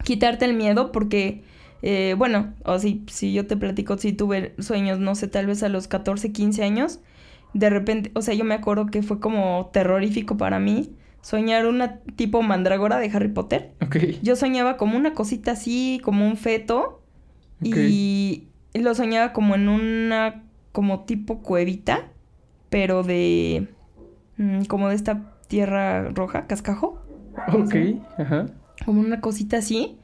[0.05, 1.43] Quitarte el miedo porque,
[1.83, 5.63] eh, bueno, o si, si yo te platico, si tuve sueños, no sé, tal vez
[5.63, 7.01] a los 14, 15 años,
[7.55, 10.91] de repente, o sea, yo me acuerdo que fue como terrorífico para mí
[11.27, 13.73] soñar una tipo mandrágora de Harry Potter.
[13.85, 13.97] Ok.
[14.23, 17.03] Yo soñaba como una cosita así, como un feto.
[17.61, 22.13] Y lo soñaba como en una, como tipo cuevita,
[22.71, 23.67] pero de,
[24.37, 27.03] mm, como de esta tierra roja, cascajo.
[27.53, 27.75] Ok,
[28.19, 28.47] ajá.
[28.85, 29.97] Como una cosita así.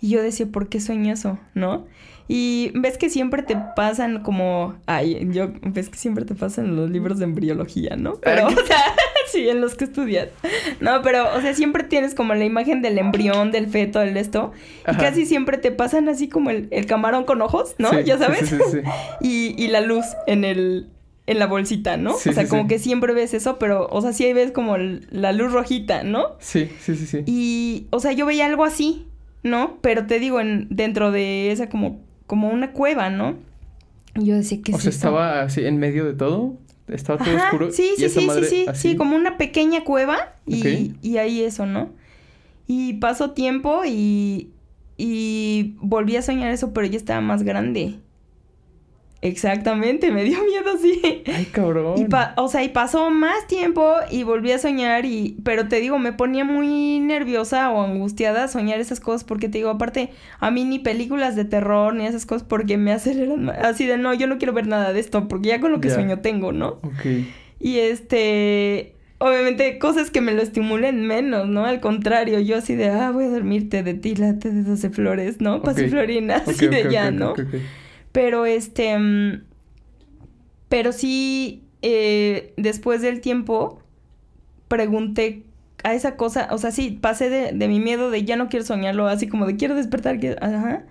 [0.00, 1.38] Y yo decía, ¿por qué sueño eso?
[1.52, 1.84] ¿No?
[2.26, 4.76] Y ves que siempre te pasan como...
[4.86, 5.52] Ay, yo...
[5.60, 8.14] Ves que siempre te pasan los libros de embriología, ¿no?
[8.22, 8.82] Pero, o sea...
[9.34, 10.28] sí, en los que estudias.
[10.80, 14.52] No, pero, o sea, siempre tienes como la imagen del embrión, del feto, del esto.
[14.86, 15.00] Y Ajá.
[15.00, 17.90] casi siempre te pasan así como el, el camarón con ojos, ¿no?
[17.90, 18.48] Sí, ya sabes.
[18.48, 18.78] sí, sí,
[19.20, 20.88] y, y la luz en el...
[21.26, 22.12] En la bolsita, ¿no?
[22.18, 22.68] Sí, o sea, sí, como sí.
[22.68, 26.36] que siempre ves eso, pero, o sea, sí ahí ves como la luz rojita, ¿no?
[26.38, 27.22] Sí, sí, sí, sí.
[27.24, 29.06] Y, o sea, yo veía algo así,
[29.42, 29.78] ¿no?
[29.80, 33.36] Pero te digo, en, dentro de esa como, como una cueva, ¿no?
[34.16, 34.98] Y yo decía, ¿qué o es sea, eso?
[34.98, 36.58] estaba así en medio de todo.
[36.88, 37.70] Estaba todo Ajá, oscuro.
[37.72, 38.90] sí, sí, sí, madre sí, sí, así.
[38.90, 41.90] sí, como una pequeña cueva y, y ahí eso, ¿no?
[42.66, 44.50] Y pasó tiempo y,
[44.96, 48.00] y volví a soñar eso, pero ya estaba más grande.
[49.24, 51.22] Exactamente, me dio miedo, sí.
[51.34, 51.94] Ay, cabrón.
[51.96, 55.38] Y pa- o sea, y pasó más tiempo y volví a soñar y...
[55.44, 59.70] Pero te digo, me ponía muy nerviosa o angustiada soñar esas cosas porque te digo,
[59.70, 60.10] aparte,
[60.40, 63.58] a mí ni películas de terror ni esas cosas porque me aceleran más.
[63.60, 65.88] Así de, no, yo no quiero ver nada de esto porque ya con lo que
[65.94, 66.80] sueño tengo, ¿no?
[66.82, 67.06] Ok.
[67.60, 68.90] Y este...
[69.18, 71.64] Obviamente cosas que me lo estimulen menos, ¿no?
[71.64, 75.40] Al contrario, yo así de, ah, voy a dormirte de ti, late de 12 flores,
[75.40, 75.62] ¿no?
[75.62, 77.34] Pasiflorina, Ok, así de ok, ya, ¿no?
[78.14, 78.96] Pero este.
[78.96, 79.42] mm,
[80.68, 83.80] Pero sí, eh, después del tiempo,
[84.68, 85.42] pregunté
[85.82, 86.46] a esa cosa.
[86.52, 89.46] O sea, sí, pasé de, de mi miedo de ya no quiero soñarlo, así como
[89.46, 90.20] de quiero despertar.
[90.20, 90.84] Que, ajá.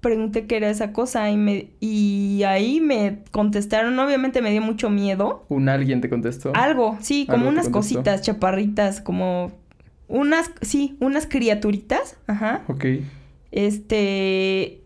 [0.00, 4.88] pregunté qué era esa cosa y me y ahí me contestaron, obviamente me dio mucho
[4.88, 5.44] miedo.
[5.50, 6.52] ¿Un alguien te contestó?
[6.54, 9.52] Algo, sí, como unas cositas chaparritas, como
[10.08, 12.62] unas, sí, unas criaturitas, ajá.
[12.68, 12.86] Ok.
[13.52, 14.79] Este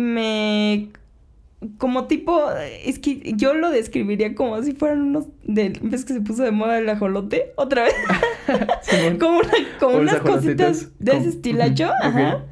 [0.00, 0.88] me
[1.76, 2.40] como tipo
[2.84, 6.52] es que yo lo describiría como si fueran unos de ves que se puso de
[6.52, 7.94] moda el ajolote otra vez.
[9.20, 12.44] Como una como unas cositas de ese estilacho ajá.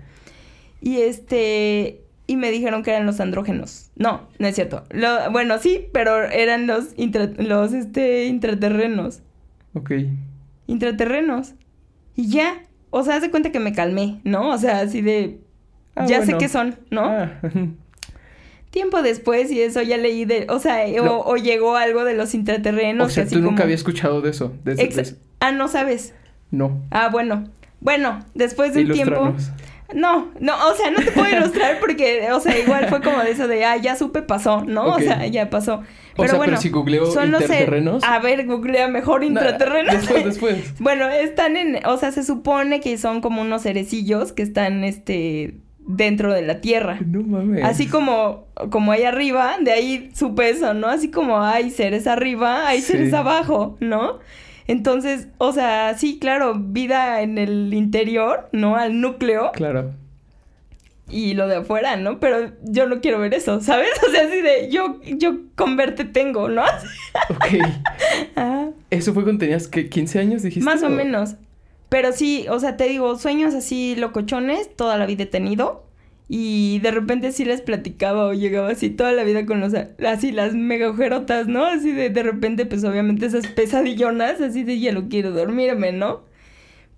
[0.80, 3.90] Y este y me dijeron que eran los andrógenos.
[3.96, 4.84] No no es cierto.
[4.90, 9.22] Lo- bueno sí pero eran los intra- los este intraterrenos.
[9.74, 9.92] Ok.
[10.66, 11.54] intraterrenos.
[12.14, 12.62] Y ya.
[12.90, 15.40] O sea haz de cuenta que me calmé no o sea así de
[16.00, 17.40] Ah, ya sé qué son no Ah,
[18.70, 21.18] tiempo después y eso ya leí de, o sea, o, No.
[21.20, 23.06] o llegó algo de los intraterrenos.
[23.08, 24.52] o sea, que tú nunca como- habías escuchado de eso.
[24.64, 26.14] De, Ah, no sabes.
[26.50, 26.82] No.
[26.90, 27.44] Ah, bueno.
[27.80, 29.34] Bueno, después de un tiempo.
[29.94, 33.30] No, no, o sea, no te puedo ilustrar porque, o sea, igual fue como de
[33.30, 34.84] eso de, ah, ya supe, pasó, ¿no?
[34.84, 35.76] O sea, ya pasó.
[35.76, 35.82] O
[36.16, 37.44] Pero sea, bueno, pero si googleo son los.
[38.02, 39.94] A ver, googlea mejor intraterrenos.
[39.94, 40.74] Después, después.
[40.78, 45.54] Bueno, están en, o sea, se supone que son como unos cerecillos que están, este,
[45.88, 46.98] dentro de la Tierra.
[47.04, 47.64] No mames.
[47.64, 50.86] Así como, como hay arriba, de ahí su peso, ¿no?
[50.88, 52.92] Así como hay seres arriba, hay Sí.
[52.92, 54.18] seres abajo, ¿no?
[54.66, 58.76] Entonces, o sea, sí, claro, vida en el interior, ¿no?
[58.76, 59.94] Al núcleo Claro.
[61.10, 62.20] y lo de afuera, ¿no?
[62.20, 63.88] Pero yo no quiero ver eso, ¿sabes?
[64.06, 66.62] O sea, así de, yo, yo con verte tengo, ¿no?
[67.30, 67.64] Ok.
[68.36, 68.68] Ajá.
[68.90, 70.64] ¿Eso fue cuando tenías que 15 años, dijiste?
[70.64, 71.36] Más o menos.
[71.88, 75.84] Pero sí, o sea, te digo, sueños así locochones, toda la vida he tenido.
[76.30, 80.30] Y de repente sí les platicaba o llegaba así toda la vida con los, así
[80.30, 81.64] las mega ojerotas, ¿no?
[81.64, 86.20] Así de, de repente, pues obviamente esas pesadillonas, así de ya lo quiero dormirme, ¿no?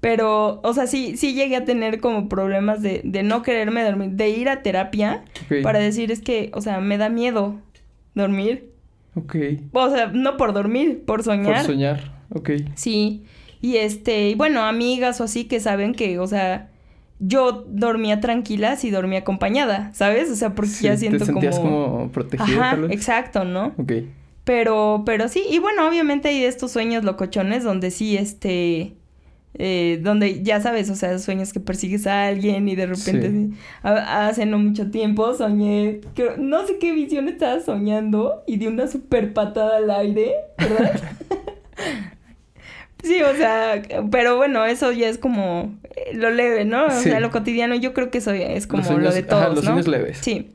[0.01, 4.11] Pero, o sea, sí, sí llegué a tener como problemas de, de no quererme dormir,
[4.11, 5.25] de ir a terapia
[5.63, 7.61] para decir es que, o sea, me da miedo
[8.15, 8.71] dormir.
[9.15, 9.37] Ok.
[9.73, 11.57] O sea, no por dormir, por soñar.
[11.57, 12.13] Por soñar.
[12.31, 12.51] Ok.
[12.75, 13.25] Sí,
[13.61, 16.69] y este, y bueno, amigas o así que saben que, o sea,
[17.19, 20.31] yo dormía tranquila si dormía acompañada, ¿sabes?
[20.31, 21.91] O sea, porque Sí, ya siento Te sentías como...
[21.91, 22.93] como, protegida, Ajá, tal vez.
[22.93, 23.75] exacto, ¿no?
[23.77, 23.93] Ok.
[24.45, 28.95] Pero, pero sí, y bueno, obviamente hay estos sueños locochones donde sí, este,
[29.55, 33.51] eh, donde ya sabes, o sea, sueños que persigues a alguien y de repente, Sí.
[33.83, 38.89] hace no mucho tiempo soñé, creo- no sé qué visión estaba soñando y di una
[38.89, 41.01] super patada al aire, ¿verdad?
[43.03, 46.87] sí, o sea, pero bueno, eso ya es como eh, lo leve, ¿no?
[46.87, 47.11] O Sí.
[47.11, 49.59] sea, lo cotidiano, yo creo que eso es como sueños- lo de todos, ajá, los
[49.65, 49.71] ¿no?
[49.71, 50.19] sueños leves.
[50.19, 50.51] Sí,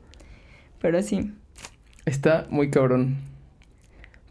[0.80, 1.32] pero sí.
[2.04, 3.16] Está muy cabrón.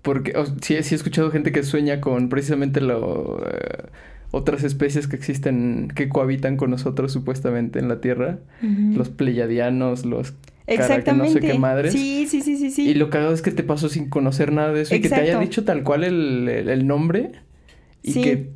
[0.02, 3.86] Porque o- sí, sí he escuchado gente que sueña con precisamente lo, eh,
[4.32, 8.38] otras especies que existen, que cohabitan con nosotros supuestamente en la Tierra.
[8.62, 10.34] Los pleyadianos, los...
[10.68, 11.28] Exactamente.
[11.28, 11.92] no sé qué madres.
[11.94, 12.90] Sí, sí, sí, sí, sí.
[12.90, 15.16] Y lo cagado es que te pasó sin conocer nada de eso y que te
[15.16, 17.32] haya dicho tal cual el, el- el nombre
[18.08, 18.22] y Sí.
[18.22, 18.50] que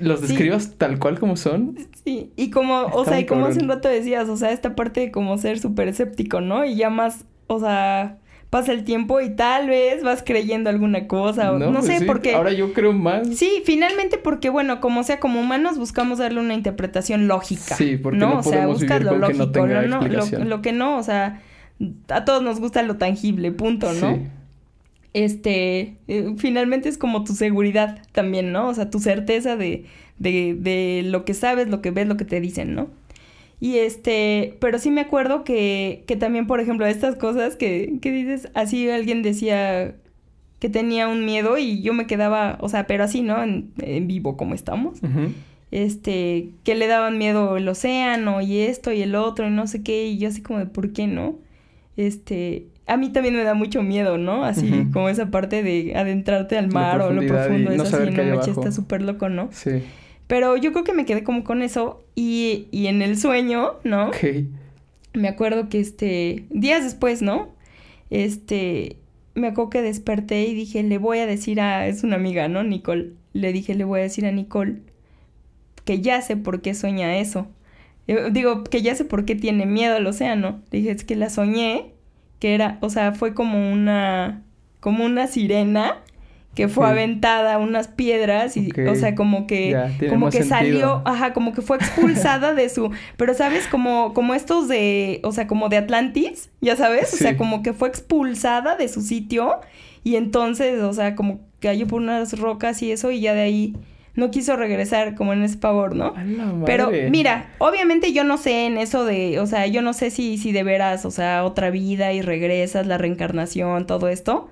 [0.00, 0.26] los Sí.
[0.28, 1.76] describas tal cual como son.
[2.04, 5.00] Sí, y como, o sea, y como hace un rato decías, o sea, esta parte
[5.00, 6.64] de como ser súper escéptico, ¿no?
[6.64, 8.18] Y ya más, o sea,
[8.50, 12.04] pasa el tiempo y tal vez vas creyendo alguna cosa, o no, pues sé, sí,
[12.04, 12.34] porque...
[12.34, 13.28] Ahora yo creo más.
[13.28, 17.76] Sí, finalmente porque, bueno, como sea, como humanos buscamos darle una interpretación lógica.
[17.76, 20.48] Sí, porque no o sea, buscas lo no lógico, lo, no- lo- explicación.
[20.50, 21.40] lo que no, o sea,
[22.08, 24.16] a todos nos gusta lo tangible, punto, ¿no?
[24.16, 24.22] Sí.
[25.14, 28.68] Este, eh, finalmente es como tu seguridad también, ¿no?
[28.68, 29.84] O sea, tu certeza de,
[30.18, 32.88] de, de lo que sabes, lo que ves, lo que te dicen, ¿no?
[33.60, 38.10] Y este, pero sí me acuerdo que, que también, por ejemplo, estas cosas que, que
[38.10, 39.94] dices, así alguien decía
[40.58, 43.42] que tenía un miedo y yo me quedaba, o sea, pero así, ¿no?
[43.42, 44.98] En, en vivo como estamos.
[45.70, 49.82] Este, que le daban miedo el océano y esto y el otro y no sé
[49.82, 51.38] qué, y yo así como de, ¿por qué no?
[51.96, 54.44] Este, a mí también me da mucho miedo, ¿no?
[54.44, 58.16] Así como esa parte de adentrarte al mar o lo profundo, no es saber así,
[58.16, 59.48] no manches, está súper loco, ¿no?
[59.52, 59.82] Sí.
[60.26, 64.08] Pero yo creo que me quedé como con eso y, y en el sueño, ¿no?
[64.08, 64.24] Ok.
[65.14, 67.50] Me acuerdo que este, días después, ¿no?
[68.10, 68.96] Este,
[69.34, 72.62] me acuerdo que desperté y dije, le voy a decir a, es una amiga, ¿no?
[72.62, 73.12] Nicole.
[73.32, 74.76] Le dije, le voy a decir a Nicole
[75.84, 77.46] que ya sé por qué sueña eso.
[78.06, 80.60] Eh, Digo, que ya sé por qué tiene miedo al océano.
[80.70, 81.92] Le dije, es que la soñé,
[82.42, 84.42] que era, o sea, fue como una,
[84.80, 85.98] como una sirena
[86.56, 89.78] que fue aventada unas piedras y, o sea, como que,
[90.08, 90.48] como que sentido.
[90.48, 95.30] salió, ajá, como que fue expulsada de su, pero sabes, como, como estos de, o
[95.30, 99.60] sea, como de Atlantis, ya sabes, o sea, como que fue expulsada de su sitio
[100.02, 103.76] y entonces, o sea, como cayó por unas rocas y eso y ya de ahí,
[104.14, 106.14] no quiso regresar como en ese pavor, ¿no?
[106.66, 110.36] Pero mira, obviamente yo no sé en eso de, o sea, yo no sé si,
[110.36, 114.50] si de veras, o sea, otra vida y regresas, la reencarnación, todo esto.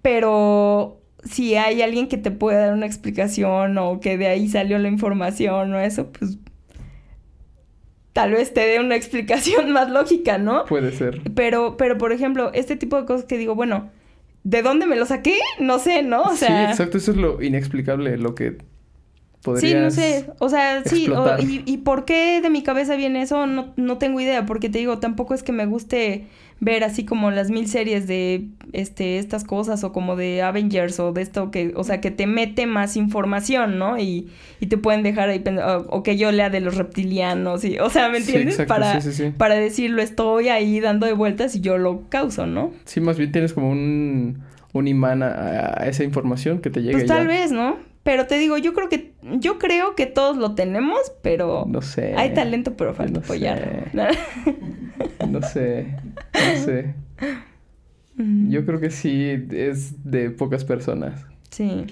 [0.00, 4.78] Pero si hay alguien que te puede dar una explicación o que de ahí salió
[4.78, 6.38] la información o eso, pues
[8.14, 10.64] tal vez te dé una explicación más lógica, ¿no?
[10.64, 11.20] Puede ser.
[11.34, 13.90] Pero, pero por ejemplo, este tipo de cosas que digo, bueno,
[14.44, 15.38] ¿de dónde me lo saqué?
[15.58, 16.22] No sé, ¿no?
[16.22, 16.98] O sea, Sí, exacto.
[16.98, 18.58] Eso es lo inexplicable, lo que.
[19.60, 20.26] Sí, no sé.
[20.38, 21.08] O sea, sí.
[21.10, 23.46] o- y, y por qué de mi cabeza viene eso?
[23.46, 24.46] No, no tengo idea.
[24.46, 26.26] Porque te digo, tampoco es que me guste
[26.60, 31.12] ver así como las mil series de este estas cosas o como de Avengers o
[31.12, 33.98] de esto que, o sea, que te mete más información, ¿no?
[33.98, 34.28] Y,
[34.60, 37.90] y te pueden dejar ahí o, o que yo lea de los reptilianos y, o
[37.90, 38.54] sea, ¿me Sí, entiendes?
[38.60, 39.32] exacto, para, sí, sí, sí.
[39.36, 42.70] para decirlo, estoy ahí dando de vueltas y yo lo causo, ¿no?
[42.84, 44.38] Sí, más bien tienes como un,
[44.72, 47.28] un imán a, a esa información que te llega Pues tal ya.
[47.28, 47.76] vez, ¿no?
[48.04, 52.14] Pero te digo, yo creo que, yo creo que todos lo tenemos, pero No sé.
[52.16, 54.04] hay talento, pero falta no apoyarlo.
[55.28, 55.96] No sé,
[56.34, 56.94] no sé.
[58.16, 61.24] Mm, Yo creo que sí es de pocas personas.
[61.50, 61.86] Sí.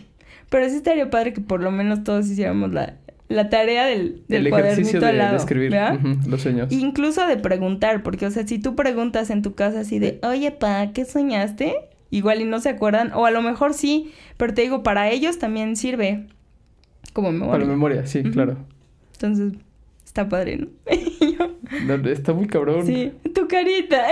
[0.50, 2.96] Pero sí estaría padre que por lo menos todos hiciéramos la,
[3.28, 5.30] la tarea del, del El ejercicio de, al lado.
[5.32, 5.74] de escribir
[6.28, 6.70] los sueños.
[6.72, 10.50] Incluso de preguntar, porque, o sea, si tú preguntas en tu casa así de, oye,
[10.52, 11.74] pa, ¿qué soñaste?
[12.12, 15.38] Igual y no se acuerdan, o a lo mejor sí, pero te digo, para ellos
[15.40, 16.26] también sirve
[17.14, 17.58] como Para memoria.
[17.66, 18.58] la memoria, sí, claro.
[19.14, 19.54] Entonces,
[20.04, 20.68] está padre, ¿no?
[21.38, 22.84] Yo, Está muy cabrón.
[22.86, 24.02] sí, tu carita.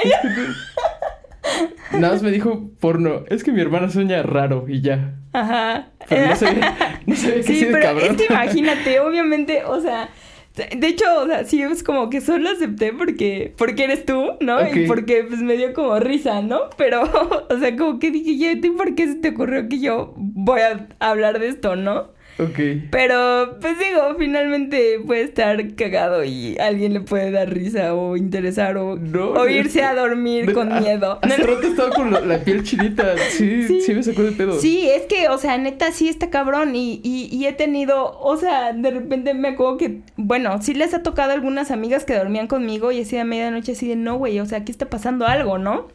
[1.92, 3.24] Nada más me dijo porno.
[3.28, 5.14] Es que mi hermana sueña raro y ya.
[5.32, 5.88] Ajá.
[6.09, 8.11] Pero no sabía, no sabía que Sí, pero cabrón.
[8.12, 10.09] es que imagínate, obviamente, o sea,
[10.55, 14.61] de hecho, o sea, sí es como que solo acepté porque, porque eres tú, ¿no?
[14.66, 16.70] Y porque pues me dio como risa, ¿no?
[16.76, 17.03] Pero,
[17.51, 20.88] o sea, como que dije, ¿y por qué se te ocurrió que yo voy a
[20.98, 22.09] hablar de esto, no?
[22.43, 22.59] Ok.
[22.91, 28.76] Pero, pues digo, finalmente puede estar cagado y alguien le puede dar risa o interesar
[28.78, 31.18] o, No, o irse a dormir de- con a- miedo.
[31.22, 33.16] Hace No, rato estaba con la, la piel chinita.
[33.30, 33.80] Sí, Sí.
[33.82, 34.59] sí, me sacó de pedo.
[34.59, 38.36] Sí, es que, o sea, neta, sí está cabrón y, y, y he tenido, o
[38.36, 42.14] sea, de repente me acuerdo que, bueno, sí les ha tocado a algunas amigas que
[42.16, 45.26] dormían conmigo y así a medianoche así de, no, güey, o sea, aquí está pasando
[45.26, 45.88] algo, ¿no?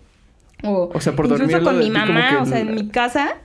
[0.63, 3.35] O, O sea, por incluso con mi mamá, o sea, en mi casa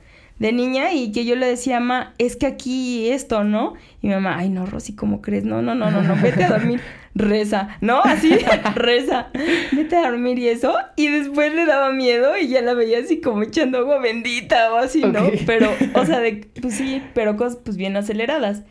[0.40, 3.74] de niña y que yo le decía, ma, es que aquí esto, ¿no?
[4.00, 5.44] Y mi mamá, ay, no, Rosy, ¿cómo crees?
[5.44, 6.80] No, no, no, no, no, vete a dormir,
[7.14, 8.00] reza, ¿no?
[8.02, 8.34] Así,
[8.74, 9.28] reza,
[9.72, 10.74] vete a dormir y eso.
[10.96, 14.78] Y después le daba miedo y ya la veía así como echando agua bendita o
[14.78, 15.30] así, ¿no?
[15.44, 18.62] Pero, o sea, de, pues sí, pero cosas pues bien aceleradas.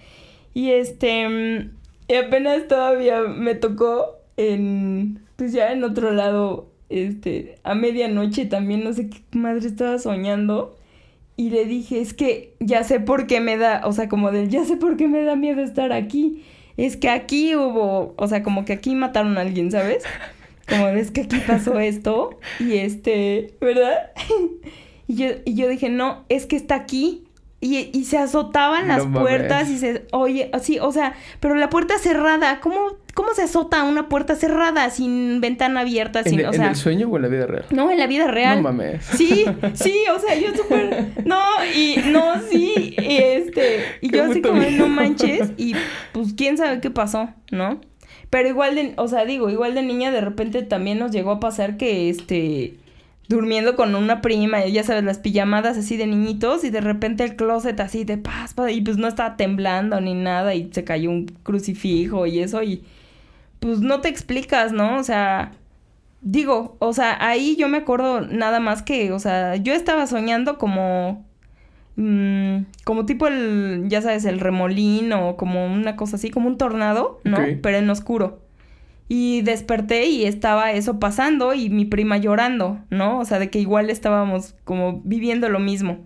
[0.55, 1.69] Y este,
[2.07, 8.83] y apenas todavía me tocó en, pues ya en otro lado, este, a medianoche también,
[8.83, 10.78] no sé qué madre estaba soñando.
[11.39, 14.49] Y le dije, es que ya sé por qué me da, o sea, como del,
[14.49, 16.43] ya sé por qué me da miedo estar aquí.
[16.75, 20.03] Es que aquí hubo, o sea, como que aquí mataron a alguien, ¿sabes?
[20.67, 24.11] Como es que aquí pasó esto y este, ¿verdad?
[25.07, 27.23] y, yo, y yo dije, no, es que está aquí.
[27.61, 29.21] Y, y se azotaban las No mames.
[29.21, 32.77] puertas y se, oye, así, o sea, pero la puerta cerrada, ¿cómo,
[33.13, 36.19] cómo se azota una puerta cerrada sin ventana abierta?
[36.19, 37.65] ¿En, Sin, o en sea, el sueño o en la vida real?
[37.71, 38.57] no, en la vida real.
[38.57, 39.03] No mames.
[39.03, 39.43] Sí,
[39.73, 41.07] sí, o sea, yo súper.
[41.25, 41.41] No,
[41.75, 43.83] y no, sí, este.
[43.99, 45.73] Y Qué yo así como, no manches, y
[46.13, 47.81] pues quién sabe qué pasó, ¿no?
[48.29, 51.39] Pero igual de, o sea, digo, igual de niña de repente también nos llegó a
[51.39, 52.75] pasar que este.
[53.29, 57.23] Durmiendo con una prima, y ya sabes, las pijamadas así de niñitos, y de repente
[57.23, 61.09] el closet así de paz, y pues no estaba temblando ni nada, y se cayó
[61.09, 62.83] un crucifijo y eso, y
[63.59, 64.97] pues no te explicas, ¿no?
[64.97, 65.53] O sea,
[66.21, 70.57] Digo, o sea, ahí yo me acuerdo nada más que, o sea, yo estaba soñando
[70.57, 71.25] como,
[71.95, 77.21] mm, como tipo el, ya sabes, el remolino, como una cosa así, como un tornado,
[77.23, 77.37] ¿no?
[77.61, 78.41] Pero en oscuro.
[79.11, 83.19] Y desperté y estaba eso pasando y mi prima llorando, ¿no?
[83.19, 85.97] O sea, de que igual estábamos como viviendo lo mismo.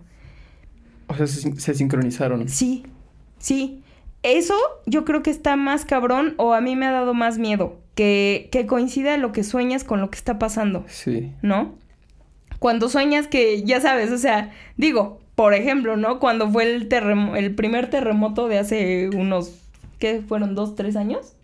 [1.08, 2.48] O sea, se, sin- se sincronizaron.
[2.48, 2.84] Sí,
[3.38, 3.82] sí.
[4.22, 4.54] Eso
[4.86, 7.78] yo creo que está más cabrón o a mí me ha dado más miedo.
[7.94, 10.84] Que, que coincida lo que sueñas con lo que está pasando.
[10.88, 11.30] Sí.
[11.42, 11.74] ¿no?
[12.58, 16.18] Cuando sueñas que, ya sabes, o sea, digo, por ejemplo, ¿no?
[16.20, 19.52] Cuando fue el, terremo- el primer terremoto de hace unos,
[19.98, 20.54] ¿qué fueron?
[20.54, 21.36] ¿Dos, tres años?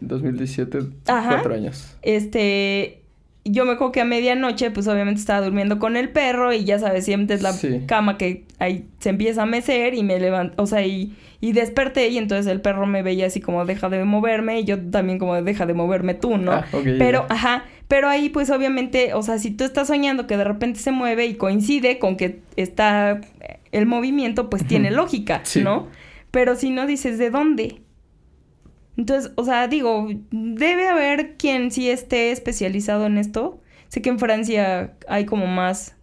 [0.00, 1.28] 2017, Ajá.
[1.30, 1.96] cuatro años.
[2.02, 3.00] Este,
[3.44, 6.78] yo me acuerdo que a medianoche, pues obviamente estaba durmiendo con el perro y ya
[6.78, 7.82] sabes, siempre es la Sí.
[7.86, 12.08] cama que ahí se empieza a mecer y me levanto, o sea, y, y desperté
[12.08, 15.40] y entonces el perro me veía así como deja de moverme y yo también como
[15.42, 16.52] deja de moverme tú, ¿no?
[16.52, 16.66] Ah,
[16.98, 20.78] pero, ajá, Pero ahí, pues obviamente, o sea, si tú estás soñando que de repente
[20.80, 23.20] se mueve y coincide con que está
[23.70, 25.88] el movimiento, pues tiene lógica, ¿no?
[26.30, 27.81] Pero si no dices de dónde.
[28.96, 33.60] Entonces, o sea, digo, debe haber quien sí esté especializado en esto.
[33.88, 35.96] Sé que en Francia hay como más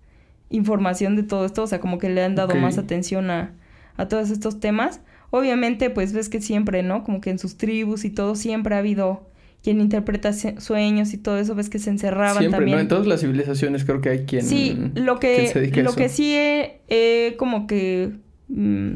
[0.49, 3.53] información de todo esto, o sea, como que le han dado más atención a,
[3.97, 5.01] a todos estos temas.
[5.29, 7.03] Obviamente, pues ves que siempre, ¿no?
[7.03, 9.29] Como que en sus tribus y todo siempre ha habido
[9.63, 12.77] quien interpreta sueños y todo eso, ves que se encerraban Siempre, también.
[12.77, 12.81] ¿no?
[12.81, 14.43] En todas las civilizaciones creo que hay quien.
[14.43, 18.11] Sí, lo que, lo que sí he, como que
[18.47, 18.95] mm,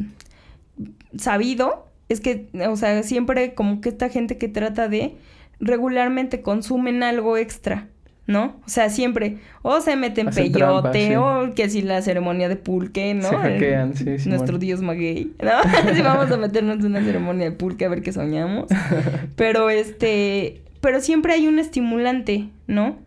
[1.18, 5.16] sabido es que, o sea, siempre como que esta gente que trata de
[5.60, 7.88] regularmente consumen algo extra.
[8.26, 8.56] ¿no?
[8.66, 13.30] O sea, siempre o se meten peyote o que si la ceremonia de pulque, ¿no?
[13.30, 14.30] Se hackean, sí, sí.
[14.30, 15.52] Nuestro dios maguey, ¿no?
[15.94, 18.68] si vamos a meternos en una ceremonia de pulque a ver qué soñamos.
[19.36, 22.98] Pero este, pero siempre hay un estimulante, ¿no?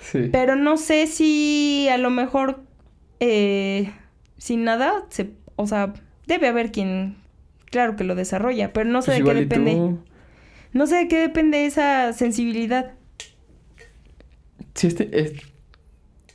[0.00, 0.28] Sí.
[0.30, 2.60] Pero no sé si a lo mejor
[3.18, 3.90] eh,
[4.36, 5.94] sin nada se, o sea,
[6.28, 7.16] debe haber quien
[7.70, 9.96] claro que lo desarrolla, pero no sé pues de qué depende.
[10.72, 12.92] No sé de qué depende esa sensibilidad.
[14.74, 15.32] Sí, este,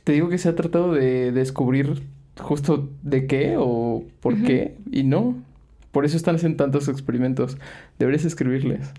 [0.04, 2.02] te digo que se ha tratado de descubrir
[2.38, 5.36] justo de qué o por qué y no.
[5.92, 7.56] Por eso están haciendo tantos experimentos.
[7.98, 8.90] Deberías escribirles.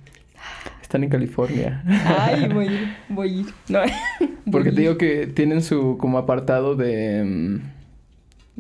[0.82, 1.84] Están en California.
[2.06, 3.46] Ay, voy a ir, voy a ir.
[3.68, 3.80] No.
[4.52, 7.60] Porque te digo que tienen su como apartado de mm,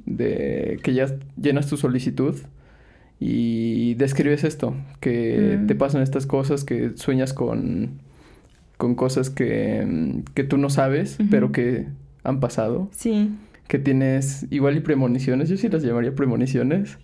[0.05, 1.07] de que ya
[1.41, 2.35] llenas tu solicitud
[3.19, 5.77] y describes esto, que te mm.
[5.77, 7.99] pasan estas cosas, que sueñas con
[8.77, 11.87] con cosas que, que tú no sabes, pero que
[12.23, 12.89] han pasado.
[12.91, 13.31] Sí.
[13.67, 16.97] Que tienes igual y premoniciones, yo sí las llamaría premoniciones.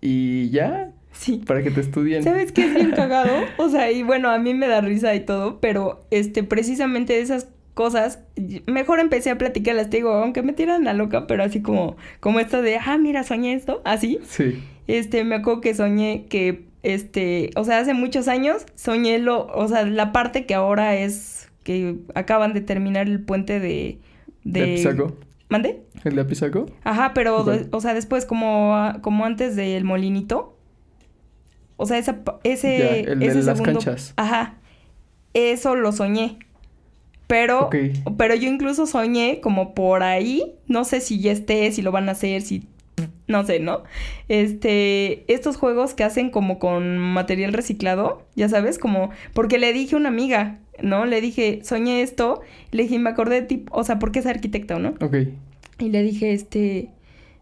[0.00, 0.90] Y ya.
[1.12, 1.42] Sí.
[1.46, 2.22] Para que te estudien.
[2.22, 3.32] ¿Sabes qué es bien cagado?
[3.58, 7.48] O sea, y bueno, a mí me da risa y todo, pero este, precisamente esas
[7.74, 8.22] cosas,
[8.66, 12.38] mejor empecé a platicarlas, te digo, aunque me tiran la loca, pero así como, como
[12.38, 14.18] esto de, ah, mira, soñé esto, así.
[14.24, 14.62] Sí.
[14.92, 19.66] Este, me acuerdo que soñé que este, o sea, hace muchos años soñé lo, o
[19.68, 23.98] sea, la parte que ahora es que acaban de terminar el puente de...
[24.44, 25.16] ¿De, Apizaco?
[25.48, 25.80] ¿Mande?
[26.04, 26.66] ¿El de Apizaco?
[26.84, 30.58] Ajá, pero, o sea, después como, como antes del molinito.
[31.78, 33.00] O sea, esa, ese...
[33.12, 34.12] el de las canchas.
[34.16, 34.56] Ajá.
[35.32, 36.38] Eso lo soñé.
[37.28, 37.70] Pero,
[38.18, 42.10] pero yo incluso soñé como por ahí, no sé si ya esté, si lo van
[42.10, 42.68] a hacer, si
[43.38, 43.82] no sé, ¿no?
[44.28, 49.96] Este, estos juegos que hacen como con material reciclado, ya sabes, como, porque le dije
[49.96, 51.06] a una amiga, ¿no?
[51.06, 54.78] Le dije, soñé esto, le dije, me acordé de tipo, o sea, porque es arquitecto,
[54.78, 54.94] ¿no?
[55.00, 55.16] Ok.
[55.78, 56.90] Y le dije, este,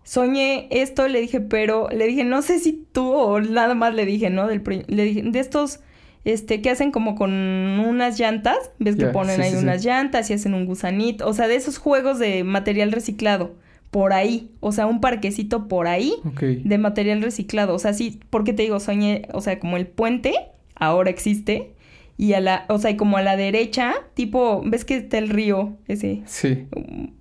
[0.05, 4.07] soñé esto, le dije, pero, le dije, no sé si tú o nada más le
[4.07, 4.47] dije, ¿no?
[4.47, 5.81] Del, le dije, de estos,
[6.25, 10.55] este, que hacen como con unas llantas, ves que ponen ahí unas llantas y hacen
[10.55, 13.55] un gusanito, o sea, de esos juegos de material reciclado
[13.91, 17.75] por ahí, o sea, un parquecito por ahí de material reciclado.
[17.75, 20.35] O sea, sí, porque te digo, soñé, o sea, como el puente
[20.77, 21.73] ahora existe
[22.17, 25.31] y a la, o sea, y como a la derecha, tipo, ¿ves que está el
[25.31, 26.23] río ese?
[26.27, 26.67] Sí.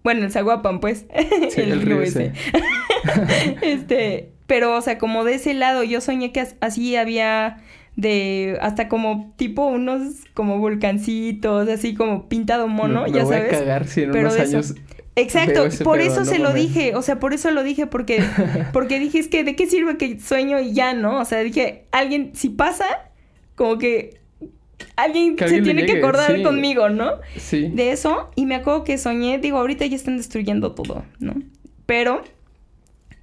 [0.04, 1.06] Bueno, el Zaguapan, pues.
[1.50, 2.34] Sí, el, río, ese.
[3.62, 7.64] este, pero, o sea, como de ese lado, yo soñé que así había
[7.96, 10.02] de hasta como tipo unos
[10.34, 13.54] como volcancitos, así como pintado mono, ya voy sabes.
[13.54, 14.76] A cagar si en unos años
[15.16, 18.24] Exacto, por eso se lo dije, o sea, por eso lo dije, porque,
[18.74, 21.20] porque dije, es que, ¿de qué sirve que sueño y ya, no?
[21.20, 22.86] O sea, dije, alguien, si pasa,
[23.56, 24.20] como que
[24.96, 27.20] alguien se tiene que acordar conmigo, ¿no?
[27.38, 27.70] Sí.
[27.74, 31.36] De eso, y me acuerdo que soñé, digo, ahorita ya están destruyendo todo, ¿no?
[31.86, 32.24] Pero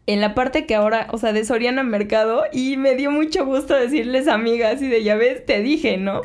[0.06, 3.74] en la parte que ahora, o sea, de Soriana Mercado, y me dio mucho gusto
[3.74, 6.22] decirles amigas y de ya ves, te dije, ¿no?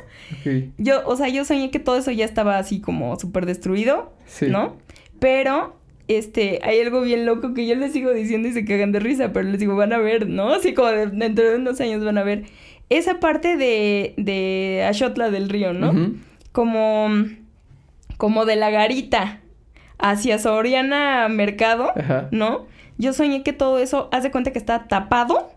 [0.77, 4.47] Yo, o sea, yo soñé que todo eso ya estaba así como súper destruido, sí.
[4.47, 4.77] ¿no?
[5.21, 5.75] Pero
[6.07, 9.31] este, hay algo bien loco que yo les sigo diciendo y se cagan de risa,
[9.31, 10.51] pero les digo, van a ver, ¿no?
[10.51, 12.45] Así como dentro de unos años van a ver.
[12.89, 16.15] Esa parte de, de Ashotla del río, ¿no?
[16.51, 17.07] Como,
[18.17, 19.41] como de la garita
[19.99, 21.93] hacia Soriana Mercado,
[22.31, 22.65] ¿no?
[22.97, 25.51] Yo soñé que todo eso, haz de cuenta que está tapado,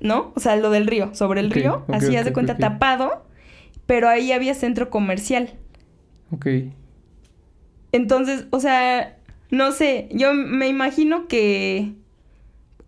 [0.00, 0.32] ¿no?
[0.34, 3.24] O sea, lo del río, sobre el río, así haz de cuenta tapado,
[3.86, 5.54] pero ahí había centro comercial.
[6.32, 6.46] Ok.
[7.92, 9.16] Entonces, o sea,
[9.50, 11.92] no sé, yo me imagino que,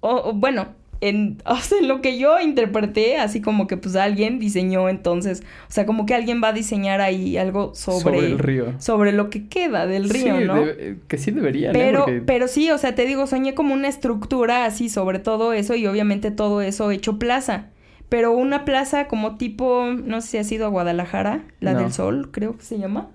[0.00, 0.68] o, bueno,
[1.00, 5.72] en, o sea, lo que yo interpreté, así como que pues alguien diseñó entonces, o
[5.72, 8.74] sea, como que alguien va a diseñar ahí algo sobre, sobre el río.
[8.78, 10.64] Sobre lo que queda del río, ¿no?
[11.06, 14.88] que sí debería, pero, pero sí, o sea, te digo, soñé como una estructura así
[14.88, 17.66] sobre todo eso y obviamente todo eso hecho plaza.
[18.08, 22.30] Pero una plaza como tipo, no sé si ha sido a Guadalajara, la del Sol,
[22.32, 23.10] creo que se llama.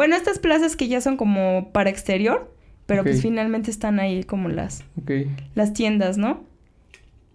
[0.00, 2.50] Bueno, estas plazas que ya son como para exterior,
[2.86, 5.10] pero pues finalmente están ahí como las, Ok.
[5.54, 6.42] las tiendas, ¿no?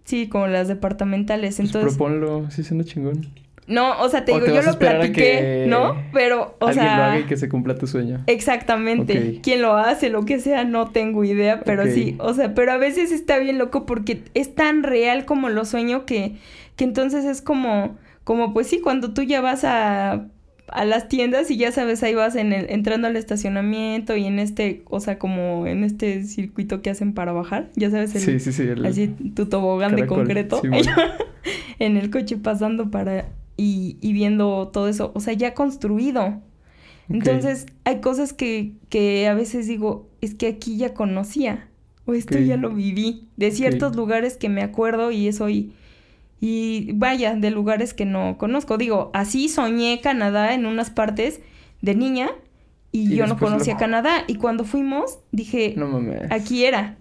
[0.03, 1.57] Sí, como las departamentales.
[1.57, 3.27] Pues Entonces, proponlo, sí suena chingón.
[3.67, 5.95] no, o sea, te O digo, te yo lo platiqué, ¿no?
[6.11, 8.23] Pero, o Alguien sea, lo haga y que se cumpla tu sueño.
[8.25, 9.35] exactamente.
[9.35, 9.41] Ok.
[9.43, 12.77] Quién lo hace, lo que sea, no tengo idea, pero sí, o sea, pero a
[12.77, 16.37] veces está bien loco porque es tan real como lo sueño que,
[16.77, 20.25] que entonces es como, como pues sí, cuando tú ya vas a,
[20.67, 24.39] a las tiendas y ya sabes, ahí vas en el, entrando al estacionamiento y en
[24.39, 28.39] este, o sea, como en este circuito que hacen para bajar, ya sabes, el, Sí,
[28.39, 28.63] sí, sí.
[28.63, 30.91] el- así tu tobogán de concreto bueno.
[31.79, 36.41] en el coche pasando para y, y viendo todo eso, o sea, ya construido.
[37.07, 41.67] Entonces, hay cosas que, que a veces digo, es que aquí ya conocía,
[42.05, 45.71] o esto ya lo viví, de ciertos lugares que me acuerdo y eso y,
[46.47, 48.77] y vaya, de lugares que no conozco.
[48.77, 51.41] Digo, así soñé Canadá en unas partes
[51.81, 52.29] de niña
[52.91, 56.31] y, Y yo no lo- conocía Canadá y cuando fuimos dije, No mames.
[56.31, 56.97] aquí era.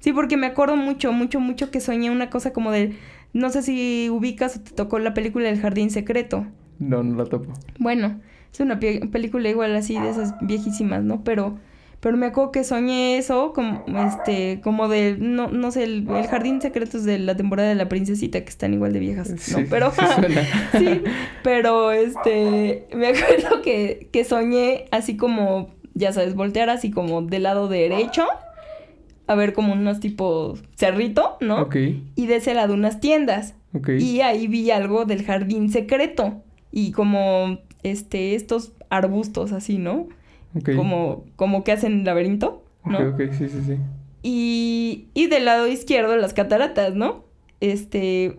[0.00, 2.96] Sí, porque me acuerdo mucho, mucho, mucho que soñé una cosa como de,
[3.32, 6.46] no sé si ubicas o te tocó la película del jardín secreto.
[6.78, 7.52] No, no la topo.
[7.78, 8.20] Bueno,
[8.52, 11.22] es una película igual así de esas viejísimas, ¿no?
[11.24, 11.58] Pero,
[12.00, 16.26] pero me acuerdo que soñé eso, como, este, como de, no, no sé, el, el
[16.26, 19.66] jardín secreto es de la temporada de la princesita, que están igual de viejas, ¿no?
[19.68, 19.92] Pero,
[20.78, 21.02] sí,
[21.42, 27.42] pero, este, me acuerdo que, que soñé así como, ya sabes, voltear así como del
[27.42, 28.26] lado derecho,
[29.26, 31.62] a ver como unos tipo cerrito, ¿no?
[31.62, 31.76] Ok,
[32.16, 33.54] Y de ese lado unas tiendas.
[33.74, 33.90] ok.
[34.00, 36.42] Y ahí vi algo del jardín secreto.
[36.72, 40.08] Y como este, estos arbustos así, ¿no?
[40.76, 42.98] Como, como que hacen laberinto, ¿no?
[42.98, 43.76] Ok, ok, sí, sí, sí.
[44.22, 47.24] Y, y del lado izquierdo las cataratas, ¿no?
[47.60, 48.36] Este.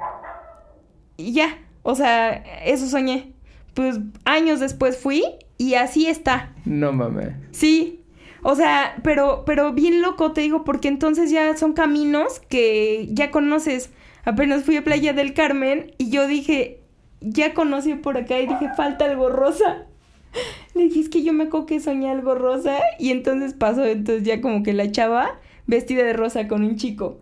[1.18, 1.58] Y ya.
[1.84, 2.34] O sea,
[2.66, 3.34] eso soñé.
[3.74, 5.24] Pues años después fui
[5.58, 6.54] y así está.
[6.66, 7.30] No mames.
[7.52, 8.04] Sí.
[8.44, 13.32] O sea, pero, pero bien loco, te digo, porque entonces ya son caminos que ya
[13.32, 13.92] conoces.
[14.26, 16.82] Apenas fui a Playa del Carmen y yo dije,
[17.22, 19.86] ya conocí por acá y dije, falta algo rosa.
[20.76, 24.42] Le dije, que yo me acuerdo que soñé algo rosa y entonces pasó, entonces ya
[24.42, 27.20] como que la chava vestida de rosa con un chico.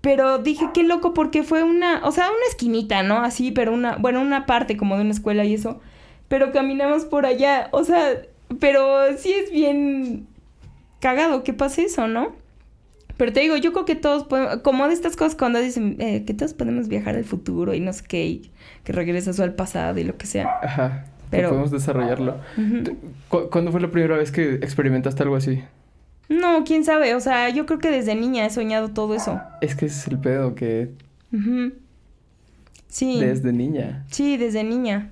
[0.00, 3.18] Pero dije, qué loco, porque fue una, o sea, una esquinita, ¿no?
[3.18, 5.80] Así, pero una, bueno, una parte como de una escuela y eso.
[6.28, 8.20] Pero caminamos por allá, o sea,
[8.58, 10.26] pero sí es bien
[10.98, 12.34] cagado que pase eso, ¿no?
[13.16, 16.24] Pero te digo, yo creo que todos podemos, como de estas cosas cuando dicen eh,
[16.24, 18.50] que todos podemos viajar al futuro y no sé qué, y
[18.82, 20.58] que regresas al pasado y lo que sea.
[20.62, 21.04] Ajá.
[21.32, 21.48] Pero-.
[21.48, 22.36] Podemos desarrollarlo.
[22.56, 22.96] Ujú.
[23.28, 25.64] ¿Cu- ¿Cuándo fue la primera vez que experimentaste algo así?
[26.28, 29.40] No, quién sabe, o sea, yo creo que desde niña he soñado todo eso.
[29.60, 30.90] Es que ese es el pedo que.
[32.88, 33.18] Sí.
[33.20, 34.04] desde niña.
[34.10, 35.10] Sí, desde niña.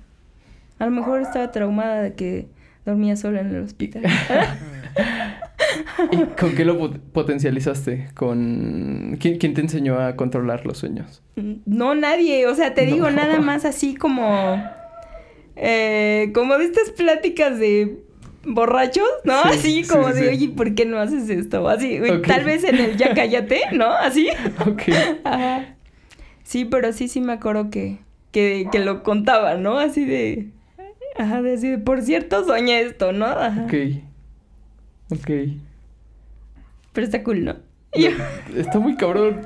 [0.79, 2.47] A lo mejor estaba traumada de que
[2.85, 4.03] dormía sola en el hospital.
[6.11, 8.09] ¿Y con qué lo pot- potencializaste?
[8.15, 11.21] ¿Con ¿Quién, quién te enseñó a controlar los sueños?
[11.65, 12.47] No, nadie.
[12.47, 12.93] O sea, te No.
[12.93, 14.61] digo nada más así como.
[15.61, 17.99] Eh, como de estas pláticas de
[18.43, 19.41] borrachos, ¿no?
[19.43, 21.67] Sí, así sí, como sí, de, oye, ¿por qué no haces esto?
[21.69, 22.27] Así, güey, Ok.
[22.27, 23.85] tal vez en el ya cállate, ¿no?
[23.91, 24.27] Así.
[24.67, 24.81] Ok.
[25.23, 25.75] Ajá.
[26.43, 27.99] Sí, pero sí, sí me acuerdo que,
[28.31, 29.77] que, que lo contaba, ¿no?
[29.79, 30.49] Así de.
[31.17, 33.25] Ajá, de así de, por cierto, soñé esto, ¿no?
[33.27, 33.65] Ajá.
[33.65, 33.73] Ok.
[35.11, 35.29] Ok.
[36.93, 37.55] Pero está cool, ¿no?
[37.95, 38.09] Yo-
[38.55, 39.41] Está muy cabrón.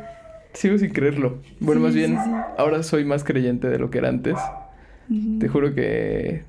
[0.53, 1.41] Sigo sin creerlo.
[1.59, 2.17] Bueno, más bien,
[2.57, 4.35] ahora soy más creyente de lo que era antes.
[5.39, 6.43] Te juro que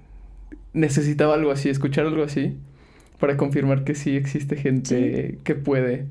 [0.72, 2.56] necesitaba algo así, escuchar algo así,
[3.20, 6.06] para confirmar que sí existe gente que puede.